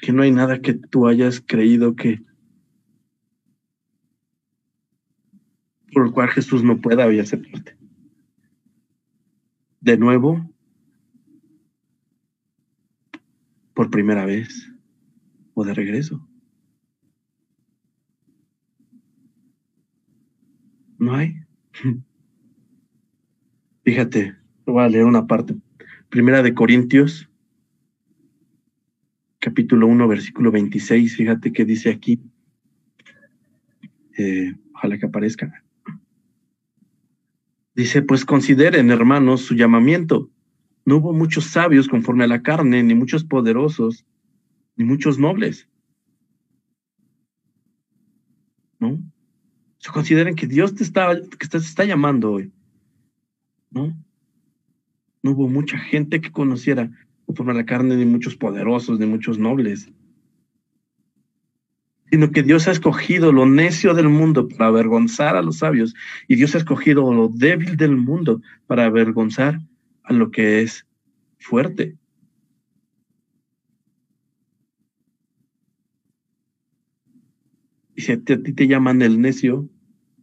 Que 0.00 0.12
no 0.12 0.22
hay 0.22 0.30
nada 0.30 0.60
que 0.60 0.74
tú 0.74 1.06
hayas 1.06 1.42
creído 1.44 1.94
que 1.94 2.22
por 5.92 6.06
el 6.06 6.12
cual 6.12 6.28
Jesús 6.28 6.62
no 6.62 6.80
pueda 6.80 7.06
hoy 7.06 7.18
aceptarte 7.18 7.76
de 9.80 9.96
nuevo 9.96 10.46
por 13.74 13.90
primera 13.90 14.26
vez 14.26 14.70
o 15.54 15.64
de 15.64 15.74
regreso. 15.74 16.26
No 20.98 21.14
hay. 21.14 21.34
Fíjate, 23.84 24.36
voy 24.66 24.84
a 24.84 24.88
leer 24.88 25.04
una 25.04 25.26
parte. 25.26 25.56
Primera 26.10 26.42
de 26.42 26.54
Corintios, 26.54 27.29
capítulo 29.40 29.86
1, 29.88 30.06
versículo 30.06 30.52
26. 30.52 31.16
Fíjate 31.16 31.52
que 31.52 31.64
dice 31.64 31.90
aquí. 31.90 32.20
Eh, 34.16 34.54
ojalá 34.74 34.98
que 34.98 35.06
aparezca. 35.06 35.64
Dice, 37.74 38.02
pues 38.02 38.24
consideren, 38.24 38.90
hermanos, 38.90 39.40
su 39.40 39.54
llamamiento. 39.54 40.30
No 40.84 40.96
hubo 40.96 41.12
muchos 41.12 41.46
sabios 41.46 41.88
conforme 41.88 42.24
a 42.24 42.28
la 42.28 42.42
carne, 42.42 42.82
ni 42.82 42.94
muchos 42.94 43.24
poderosos, 43.24 44.04
ni 44.76 44.84
muchos 44.84 45.18
nobles. 45.18 45.68
¿No? 48.78 49.02
Se 49.78 49.90
consideren 49.90 50.34
que 50.34 50.46
Dios 50.46 50.74
te 50.74 50.82
está, 50.82 51.18
que 51.38 51.48
te 51.48 51.56
está 51.56 51.84
llamando 51.84 52.32
hoy. 52.32 52.52
¿No? 53.70 53.96
No 55.22 55.30
hubo 55.30 55.48
mucha 55.48 55.78
gente 55.78 56.20
que 56.20 56.30
conociera 56.30 56.90
conforme 57.30 57.54
la 57.54 57.66
carne, 57.66 57.96
ni 57.96 58.04
muchos 58.04 58.36
poderosos, 58.36 58.98
ni 58.98 59.06
muchos 59.06 59.38
nobles 59.38 59.90
sino 62.10 62.32
que 62.32 62.42
Dios 62.42 62.66
ha 62.66 62.72
escogido 62.72 63.30
lo 63.30 63.46
necio 63.46 63.94
del 63.94 64.08
mundo 64.08 64.48
para 64.48 64.66
avergonzar 64.66 65.36
a 65.36 65.42
los 65.42 65.58
sabios, 65.58 65.94
y 66.26 66.34
Dios 66.34 66.54
ha 66.54 66.58
escogido 66.58 67.12
lo 67.14 67.28
débil 67.28 67.76
del 67.76 67.96
mundo 67.96 68.42
para 68.66 68.84
avergonzar 68.84 69.60
a 70.02 70.12
lo 70.12 70.30
que 70.32 70.62
es 70.62 70.86
fuerte. 71.38 71.96
Y 77.94 78.02
si 78.02 78.12
a 78.12 78.20
ti, 78.20 78.36
te 78.38 78.66
llaman 78.66 79.02
el 79.02 79.20
necio, 79.20 79.68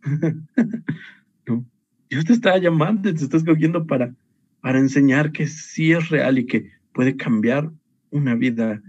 no, 1.48 1.66
Dios 2.10 2.26
te 2.26 2.34
está 2.34 2.58
llamando, 2.58 3.14
te 3.14 3.24
está 3.24 3.38
escogiendo 3.38 3.88
para, 3.88 4.14
para 4.60 4.80
enseñar 4.80 5.32
que 5.32 5.48
sí 5.48 5.94
es 5.94 6.10
real 6.10 6.40
y 6.40 6.48
que 6.48 6.77
puede 6.98 7.16
cambiar 7.16 7.72
una 8.10 8.34
vida 8.34 8.82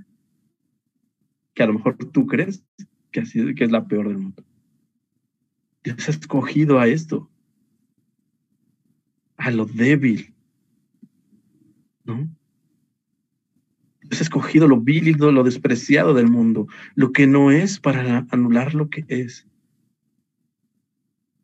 que 1.53 1.63
a 1.63 1.67
lo 1.67 1.75
mejor 1.75 1.99
tú 1.99 2.27
crees 2.27 2.65
que, 3.11 3.23
que 3.55 3.65
es 3.65 3.71
la 3.71 3.87
peor 3.87 4.09
del 4.09 4.17
mundo. 4.17 4.43
Dios 5.85 6.09
ha 6.09 6.13
escogido 6.13 6.79
a 6.79 6.87
esto, 6.87 7.31
a 9.37 9.51
lo 9.51 9.67
débil, 9.67 10.35
¿no? 12.05 12.35
Dios 14.05 14.21
ha 14.21 14.25
escogido 14.25 14.67
lo 14.67 14.81
vil 14.81 15.09
y 15.09 15.13
lo 15.13 15.45
despreciado 15.45 16.15
del 16.15 16.31
mundo, 16.31 16.67
lo 16.95 17.13
que 17.13 17.27
no 17.27 17.51
es 17.51 17.79
para 17.79 18.27
anular 18.31 18.73
lo 18.73 18.89
que 18.89 19.05
es. 19.09 19.47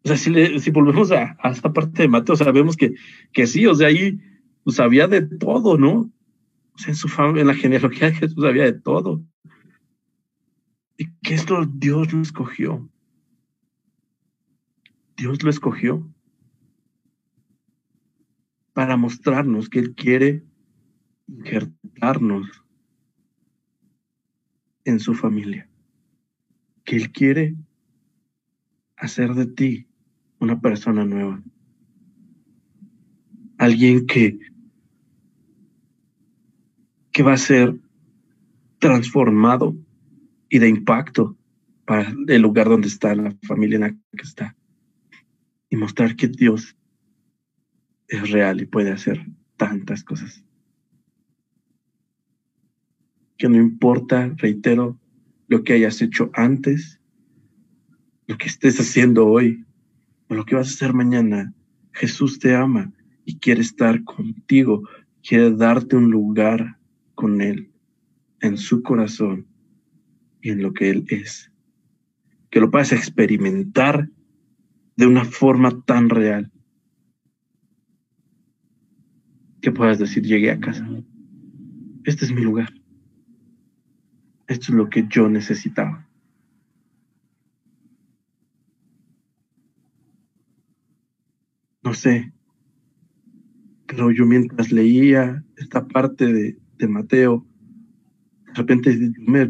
O 0.03 0.09
sea, 0.09 0.16
si, 0.16 0.59
si 0.61 0.70
volvemos 0.70 1.12
a, 1.12 1.37
esta 1.44 1.74
parte 1.74 2.05
de 2.05 2.09
Mateo, 2.09 2.37
sabemos 2.37 2.74
que, 2.74 2.94
que 3.35 3.46
sí, 3.46 3.66
o 3.66 3.74
sea, 3.74 3.88
ahí 3.88 4.18
pues, 4.62 4.79
de 5.11 5.20
todo, 5.20 5.77
¿no? 5.77 6.11
En, 6.87 6.94
su 6.94 7.08
en 7.37 7.46
la 7.46 7.54
genealogía 7.54 8.10
de 8.10 8.16
Jesús 8.16 8.44
había 8.44 8.64
de 8.64 8.80
todo. 8.80 9.24
Y 10.96 11.10
que 11.22 11.34
esto 11.34 11.64
Dios 11.66 12.12
lo 12.12 12.20
escogió. 12.20 12.88
Dios 15.16 15.42
lo 15.42 15.50
escogió 15.50 16.06
para 18.72 18.96
mostrarnos 18.96 19.68
que 19.68 19.78
Él 19.78 19.94
quiere 19.94 20.44
injertarnos 21.28 22.64
en 24.84 25.01
su 25.01 25.14
familia, 25.14 25.68
que 26.84 26.96
Él 26.96 27.12
quiere 27.12 27.57
hacer 28.96 29.34
de 29.34 29.46
ti 29.46 29.86
una 30.38 30.61
persona 30.61 31.05
nueva, 31.05 31.42
alguien 33.59 34.07
que, 34.07 34.38
que 37.14 37.22
va 37.22 37.34
a 37.34 37.38
ser 37.38 37.76
transformado 38.80 39.76
y 40.48 40.58
de 40.58 40.68
impacto 40.68 41.38
para 41.86 42.12
el 42.26 42.42
lugar 42.42 42.68
donde 42.68 42.88
está 42.88 43.14
la 43.14 43.36
familia 43.46 43.76
en 43.76 43.82
la 43.82 43.90
que 43.90 44.22
está. 44.22 44.56
Y 45.70 45.76
mostrar 45.76 46.16
que 46.16 46.26
Dios 46.26 46.76
es 48.08 48.30
real 48.32 48.60
y 48.60 48.66
puede 48.66 48.90
hacer 48.90 49.24
tantas 49.56 50.02
cosas. 50.02 50.44
Que 53.38 53.48
no 53.48 53.58
importa, 53.58 54.34
reitero, 54.36 54.98
lo 55.46 55.62
que 55.62 55.74
hayas 55.74 56.02
hecho 56.02 56.30
antes, 56.34 57.00
lo 58.26 58.36
que 58.38 58.48
estés 58.48 58.80
haciendo 58.80 59.28
hoy 59.28 59.64
o 60.28 60.34
lo 60.34 60.44
que 60.44 60.56
vas 60.56 60.66
a 60.66 60.74
hacer 60.74 60.94
mañana, 60.94 61.54
Jesús 61.92 62.40
te 62.40 62.56
ama 62.56 62.92
y 63.24 63.38
quiere 63.38 63.60
estar 63.60 64.02
contigo, 64.02 64.82
quiere 65.22 65.52
darte 65.52 65.94
un 65.94 66.10
lugar 66.10 66.76
con 67.25 67.41
Él 67.41 67.70
en 68.43 68.59
su 68.59 68.83
corazón 68.83 69.47
en 70.43 70.62
lo 70.62 70.75
que 70.75 70.91
Él 70.91 71.07
es. 71.09 71.51
Que 72.51 72.61
lo 72.61 72.70
puedas 72.70 72.93
experimentar 72.93 74.11
de 74.95 75.07
una 75.07 75.25
forma 75.25 75.83
tan 75.87 76.11
real. 76.11 76.53
que 79.62 79.72
puedas 79.72 79.99
decir, 79.99 80.22
llegué 80.22 80.51
a 80.51 80.61
casa. 80.61 80.87
Este 82.05 82.27
es 82.27 82.33
mi 82.35 82.43
lugar. 82.43 82.70
Esto 84.47 84.66
es 84.68 84.75
lo 84.75 84.91
que 84.91 85.07
yo 85.09 85.31
necesitaba. 85.31 86.07
No 91.83 91.95
sé, 91.95 92.35
pero 93.87 94.11
yo 94.11 94.27
mientras 94.27 94.70
leía 94.70 95.43
esta 95.57 95.87
parte 95.87 96.31
de, 96.31 96.59
de 96.79 96.89
Mateo, 96.89 97.47
de 98.47 98.53
repente 98.55 99.12
me 99.18 99.49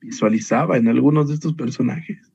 visualizaba 0.00 0.76
en 0.76 0.88
algunos 0.88 1.28
de 1.28 1.34
estos 1.34 1.54
personajes. 1.54 2.32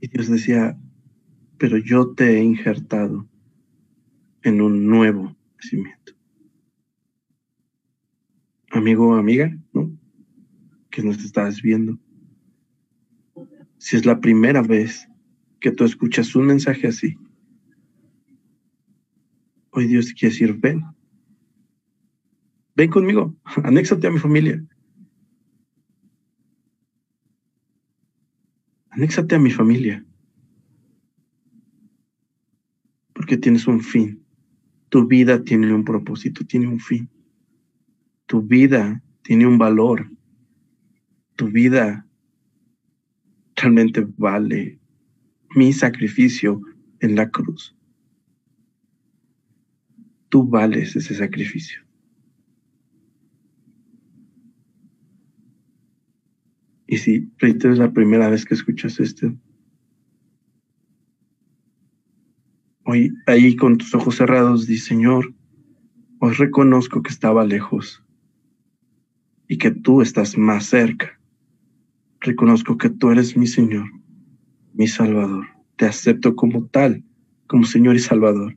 Y 0.00 0.08
Dios 0.08 0.28
decía, 0.28 0.78
pero 1.58 1.78
yo 1.78 2.14
te 2.14 2.38
he 2.38 2.42
injertado 2.42 3.28
en 4.42 4.60
un 4.60 4.86
nuevo 4.86 5.36
nacimiento. 5.56 6.12
Amigo 8.70 9.08
o 9.08 9.14
amiga, 9.14 9.56
¿no? 9.72 9.90
Que 10.90 11.02
nos 11.02 11.18
estás 11.24 11.62
viendo. 11.62 11.98
Si 13.78 13.96
es 13.96 14.04
la 14.06 14.20
primera 14.20 14.62
vez 14.62 15.08
que 15.60 15.72
tú 15.72 15.84
escuchas 15.84 16.34
un 16.34 16.46
mensaje 16.46 16.86
así, 16.86 17.16
hoy 19.70 19.86
Dios 19.86 20.12
quiere 20.12 20.32
decir, 20.32 20.54
ven, 20.54 20.84
ven 22.74 22.90
conmigo, 22.90 23.36
anéxate 23.64 24.06
a 24.06 24.10
mi 24.10 24.18
familia. 24.18 24.64
Anéxate 28.90 29.34
a 29.34 29.38
mi 29.38 29.50
familia. 29.50 30.02
Porque 33.12 33.36
tienes 33.36 33.66
un 33.66 33.82
fin. 33.82 34.24
Tu 34.88 35.06
vida 35.06 35.42
tiene 35.42 35.74
un 35.74 35.84
propósito, 35.84 36.46
tiene 36.46 36.66
un 36.66 36.80
fin. 36.80 37.10
Tu 38.24 38.40
vida 38.40 39.02
tiene 39.22 39.46
un 39.46 39.58
valor. 39.58 40.10
Tu 41.36 41.48
vida 41.48 42.06
realmente 43.56 44.06
vale 44.16 44.78
mi 45.56 45.72
sacrificio 45.72 46.60
en 47.00 47.16
la 47.16 47.30
cruz. 47.30 47.74
Tú 50.28 50.46
vales 50.46 50.94
ese 50.94 51.14
sacrificio. 51.14 51.82
Y 56.86 56.98
si 56.98 57.30
reitero 57.38 57.72
es 57.72 57.78
la 57.78 57.92
primera 57.92 58.28
vez 58.28 58.44
que 58.44 58.54
escuchas 58.54 59.00
esto, 59.00 59.34
hoy 62.84 63.10
ahí 63.26 63.56
con 63.56 63.78
tus 63.78 63.94
ojos 63.94 64.16
cerrados, 64.16 64.66
di 64.66 64.76
Señor, 64.76 65.34
hoy 66.20 66.34
reconozco 66.34 67.02
que 67.02 67.10
estaba 67.10 67.46
lejos 67.46 68.04
y 69.48 69.56
que 69.56 69.70
tú 69.70 70.02
estás 70.02 70.36
más 70.36 70.66
cerca. 70.66 71.18
Reconozco 72.20 72.76
que 72.76 72.90
tú 72.90 73.10
eres 73.10 73.38
mi 73.38 73.46
Señor, 73.46 73.88
mi 74.76 74.86
Salvador. 74.86 75.46
Te 75.76 75.86
acepto 75.86 76.36
como 76.36 76.66
tal, 76.66 77.02
como 77.46 77.64
Señor 77.64 77.96
y 77.96 77.98
Salvador. 77.98 78.56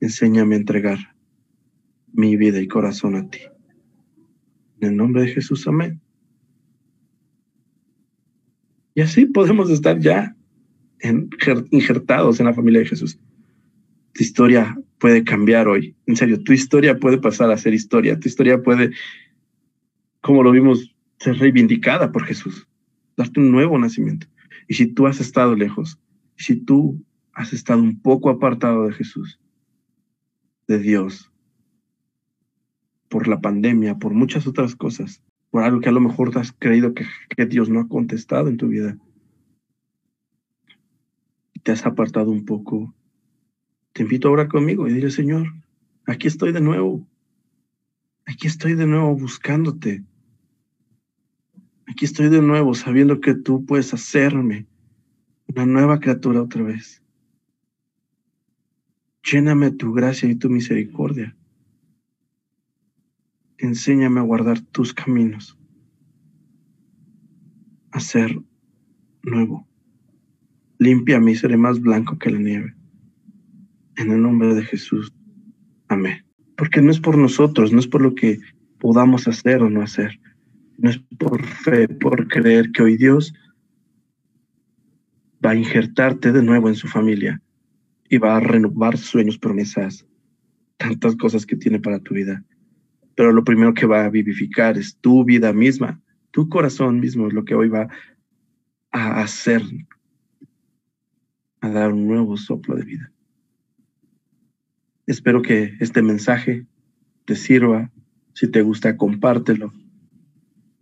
Enséñame 0.00 0.54
a 0.54 0.58
entregar 0.58 0.98
mi 2.12 2.36
vida 2.36 2.60
y 2.60 2.68
corazón 2.68 3.16
a 3.16 3.28
ti. 3.28 3.40
En 4.80 4.90
el 4.90 4.96
nombre 4.96 5.22
de 5.22 5.28
Jesús, 5.28 5.66
amén. 5.66 6.00
Y 8.94 9.00
así 9.00 9.26
podemos 9.26 9.70
estar 9.70 9.98
ya 9.98 10.36
injertados 11.70 12.38
en 12.38 12.46
la 12.46 12.54
familia 12.54 12.80
de 12.80 12.86
Jesús. 12.86 13.18
Tu 14.14 14.22
historia 14.22 14.76
puede 14.98 15.24
cambiar 15.24 15.66
hoy. 15.66 15.96
En 16.06 16.16
serio, 16.16 16.42
tu 16.42 16.52
historia 16.52 16.98
puede 16.98 17.18
pasar 17.18 17.50
a 17.50 17.56
ser 17.56 17.74
historia. 17.74 18.18
Tu 18.20 18.28
historia 18.28 18.62
puede, 18.62 18.90
como 20.20 20.42
lo 20.42 20.50
vimos, 20.50 20.94
ser 21.18 21.38
reivindicada 21.38 22.12
por 22.12 22.24
Jesús. 22.24 22.68
Darte 23.16 23.40
un 23.40 23.50
nuevo 23.50 23.78
nacimiento. 23.78 24.26
Y 24.68 24.74
si 24.74 24.86
tú 24.86 25.06
has 25.06 25.20
estado 25.20 25.54
lejos, 25.54 25.98
si 26.36 26.56
tú 26.56 27.04
has 27.32 27.52
estado 27.52 27.82
un 27.82 28.00
poco 28.00 28.30
apartado 28.30 28.86
de 28.86 28.92
Jesús, 28.92 29.40
de 30.66 30.78
Dios, 30.78 31.32
por 33.08 33.28
la 33.28 33.40
pandemia, 33.40 33.98
por 33.98 34.14
muchas 34.14 34.46
otras 34.46 34.74
cosas, 34.74 35.22
por 35.50 35.62
algo 35.62 35.80
que 35.80 35.90
a 35.90 35.92
lo 35.92 36.00
mejor 36.00 36.36
has 36.38 36.52
creído 36.58 36.94
que, 36.94 37.04
Dios 37.46 37.68
no 37.68 37.80
ha 37.80 37.88
contestado 37.88 38.48
en 38.48 38.56
tu 38.56 38.68
vida. 38.68 38.96
Y 41.52 41.60
te 41.60 41.72
has 41.72 41.84
apartado 41.84 42.30
un 42.30 42.46
poco. 42.46 42.94
Te 43.92 44.02
invito 44.02 44.28
a 44.28 44.30
orar 44.30 44.48
conmigo 44.48 44.88
y 44.88 44.94
dile, 44.94 45.10
Señor, 45.10 45.46
aquí 46.06 46.26
estoy 46.26 46.52
de 46.52 46.62
nuevo. 46.62 47.06
Aquí 48.24 48.46
estoy 48.46 48.74
de 48.74 48.86
nuevo 48.86 49.14
buscándote. 49.14 50.04
Aquí 51.92 52.04
estoy 52.06 52.28
de 52.28 52.42
nuevo 52.42 52.74
sabiendo 52.74 53.20
que 53.20 53.34
tú 53.34 53.64
puedes 53.64 53.94
hacerme 53.94 54.66
una 55.46 55.66
nueva 55.66 56.00
criatura 56.00 56.42
otra 56.42 56.62
vez. 56.62 57.02
Lléname 59.22 59.70
tu 59.70 59.92
gracia 59.92 60.28
y 60.28 60.34
tu 60.34 60.50
misericordia 60.50 61.36
enséñame 63.62 64.20
a 64.20 64.24
guardar 64.24 64.60
tus 64.60 64.92
caminos, 64.92 65.56
a 67.92 68.00
ser 68.00 68.38
nuevo. 69.22 69.66
Límpiame 70.78 71.32
y 71.32 71.36
seré 71.36 71.56
más 71.56 71.80
blanco 71.80 72.18
que 72.18 72.30
la 72.30 72.40
nieve. 72.40 72.74
En 73.96 74.10
el 74.10 74.20
nombre 74.20 74.54
de 74.54 74.64
Jesús. 74.64 75.12
Amén. 75.88 76.24
Porque 76.56 76.82
no 76.82 76.90
es 76.90 76.98
por 76.98 77.16
nosotros, 77.16 77.72
no 77.72 77.78
es 77.78 77.86
por 77.86 78.02
lo 78.02 78.14
que 78.14 78.40
podamos 78.80 79.28
hacer 79.28 79.62
o 79.62 79.70
no 79.70 79.80
hacer. 79.80 80.20
No 80.78 80.90
es 80.90 80.98
por 81.18 81.44
fe, 81.44 81.88
por 81.88 82.28
creer 82.28 82.72
que 82.72 82.82
hoy 82.82 82.96
Dios 82.96 83.34
va 85.44 85.50
a 85.50 85.56
injertarte 85.56 86.32
de 86.32 86.42
nuevo 86.42 86.68
en 86.68 86.74
su 86.74 86.88
familia 86.88 87.40
y 88.08 88.18
va 88.18 88.36
a 88.36 88.40
renovar 88.40 88.96
sueños, 88.96 89.38
promesas, 89.38 90.06
tantas 90.76 91.16
cosas 91.16 91.46
que 91.46 91.56
tiene 91.56 91.80
para 91.80 91.98
tu 91.98 92.14
vida 92.14 92.44
pero 93.14 93.32
lo 93.32 93.44
primero 93.44 93.74
que 93.74 93.86
va 93.86 94.04
a 94.04 94.10
vivificar 94.10 94.78
es 94.78 94.96
tu 94.96 95.24
vida 95.24 95.52
misma, 95.52 96.00
tu 96.30 96.48
corazón 96.48 97.00
mismo 97.00 97.28
es 97.28 97.34
lo 97.34 97.44
que 97.44 97.54
hoy 97.54 97.68
va 97.68 97.88
a 98.90 99.20
hacer, 99.20 99.62
a 101.60 101.68
dar 101.68 101.92
un 101.92 102.06
nuevo 102.06 102.36
soplo 102.36 102.74
de 102.76 102.84
vida. 102.84 103.12
Espero 105.06 105.42
que 105.42 105.76
este 105.80 106.02
mensaje 106.02 106.66
te 107.24 107.36
sirva. 107.36 107.90
Si 108.34 108.48
te 108.48 108.62
gusta, 108.62 108.96
compártelo. 108.96 109.72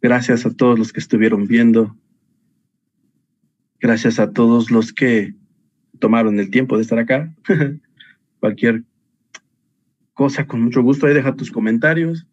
Gracias 0.03 0.47
a 0.47 0.51
todos 0.51 0.79
los 0.79 0.93
que 0.93 1.01
estuvieron 1.01 1.47
viendo. 1.47 1.97
Gracias 3.81 4.19
a 4.19 4.33
todos 4.33 4.71
los 4.71 4.93
que 4.93 5.35
tomaron 5.99 6.39
el 6.39 6.51
tiempo 6.51 6.77
de 6.77 6.83
estar 6.83 6.99
acá. 6.99 7.35
Cualquier 8.41 8.85
cosa 10.15 10.47
con 10.47 10.63
mucho 10.63 10.83
gusto. 10.83 11.07
Ahí 11.07 11.15
deja 11.15 11.37
tus 11.37 11.51
comentarios, 11.51 12.27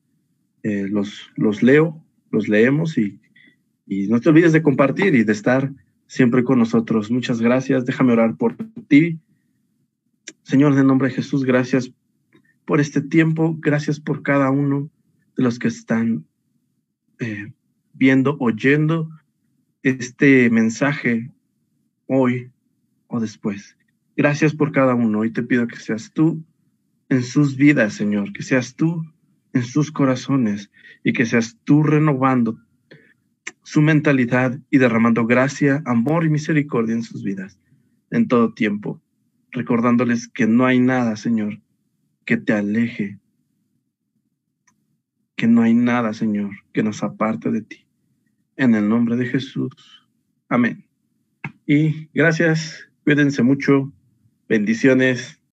eh, 0.63 0.87
los, 0.89 1.29
los 1.35 1.61
leo, 1.61 2.01
los 2.31 2.47
leemos 2.47 2.97
y, 2.97 3.19
y 3.85 4.07
no 4.07 4.19
te 4.19 4.29
olvides 4.29 4.53
de 4.53 4.63
compartir 4.63 5.15
y 5.15 5.23
de 5.23 5.33
estar 5.33 5.71
siempre 6.07 6.43
con 6.43 6.59
nosotros. 6.59 7.11
Muchas 7.11 7.41
gracias. 7.41 7.85
Déjame 7.85 8.13
orar 8.13 8.35
por 8.37 8.55
ti. 8.87 9.19
Señor, 10.43 10.77
en 10.77 10.87
nombre 10.87 11.09
de 11.09 11.15
Jesús, 11.15 11.43
gracias 11.43 11.91
por 12.65 12.79
este 12.79 13.01
tiempo. 13.01 13.57
Gracias 13.59 13.99
por 13.99 14.23
cada 14.23 14.49
uno 14.51 14.89
de 15.35 15.43
los 15.43 15.59
que 15.59 15.67
están 15.67 16.25
eh, 17.19 17.51
viendo, 17.97 18.37
oyendo 18.39 19.09
este 19.83 20.49
mensaje 20.49 21.31
hoy 22.07 22.51
o 23.07 23.19
después. 23.19 23.77
Gracias 24.15 24.53
por 24.53 24.71
cada 24.71 24.95
uno. 24.95 25.19
Hoy 25.19 25.31
te 25.31 25.43
pido 25.43 25.67
que 25.67 25.77
seas 25.77 26.11
tú 26.13 26.43
en 27.09 27.23
sus 27.23 27.55
vidas, 27.55 27.93
Señor, 27.93 28.33
que 28.33 28.43
seas 28.43 28.75
tú 28.75 29.03
en 29.53 29.63
sus 29.63 29.91
corazones 29.91 30.71
y 31.03 31.13
que 31.13 31.25
seas 31.25 31.57
tú 31.63 31.83
renovando 31.83 32.59
su 33.63 33.81
mentalidad 33.81 34.59
y 34.69 34.77
derramando 34.77 35.25
gracia, 35.25 35.81
amor 35.85 36.25
y 36.25 36.29
misericordia 36.29 36.95
en 36.95 37.03
sus 37.03 37.23
vidas 37.23 37.59
en 38.11 38.27
todo 38.27 38.53
tiempo, 38.53 39.01
recordándoles 39.51 40.27
que 40.27 40.47
no 40.47 40.65
hay 40.65 40.79
nada, 40.79 41.15
Señor, 41.15 41.59
que 42.25 42.37
te 42.37 42.53
aleje, 42.53 43.19
que 45.35 45.47
no 45.47 45.61
hay 45.61 45.73
nada, 45.73 46.13
Señor, 46.13 46.51
que 46.73 46.83
nos 46.83 47.03
aparte 47.03 47.51
de 47.51 47.61
ti. 47.61 47.86
En 48.57 48.75
el 48.75 48.89
nombre 48.89 49.15
de 49.15 49.27
Jesús. 49.27 49.71
Amén. 50.49 50.83
Y 51.65 52.07
gracias, 52.13 52.89
cuídense 53.03 53.43
mucho, 53.43 53.91
bendiciones. 54.49 55.36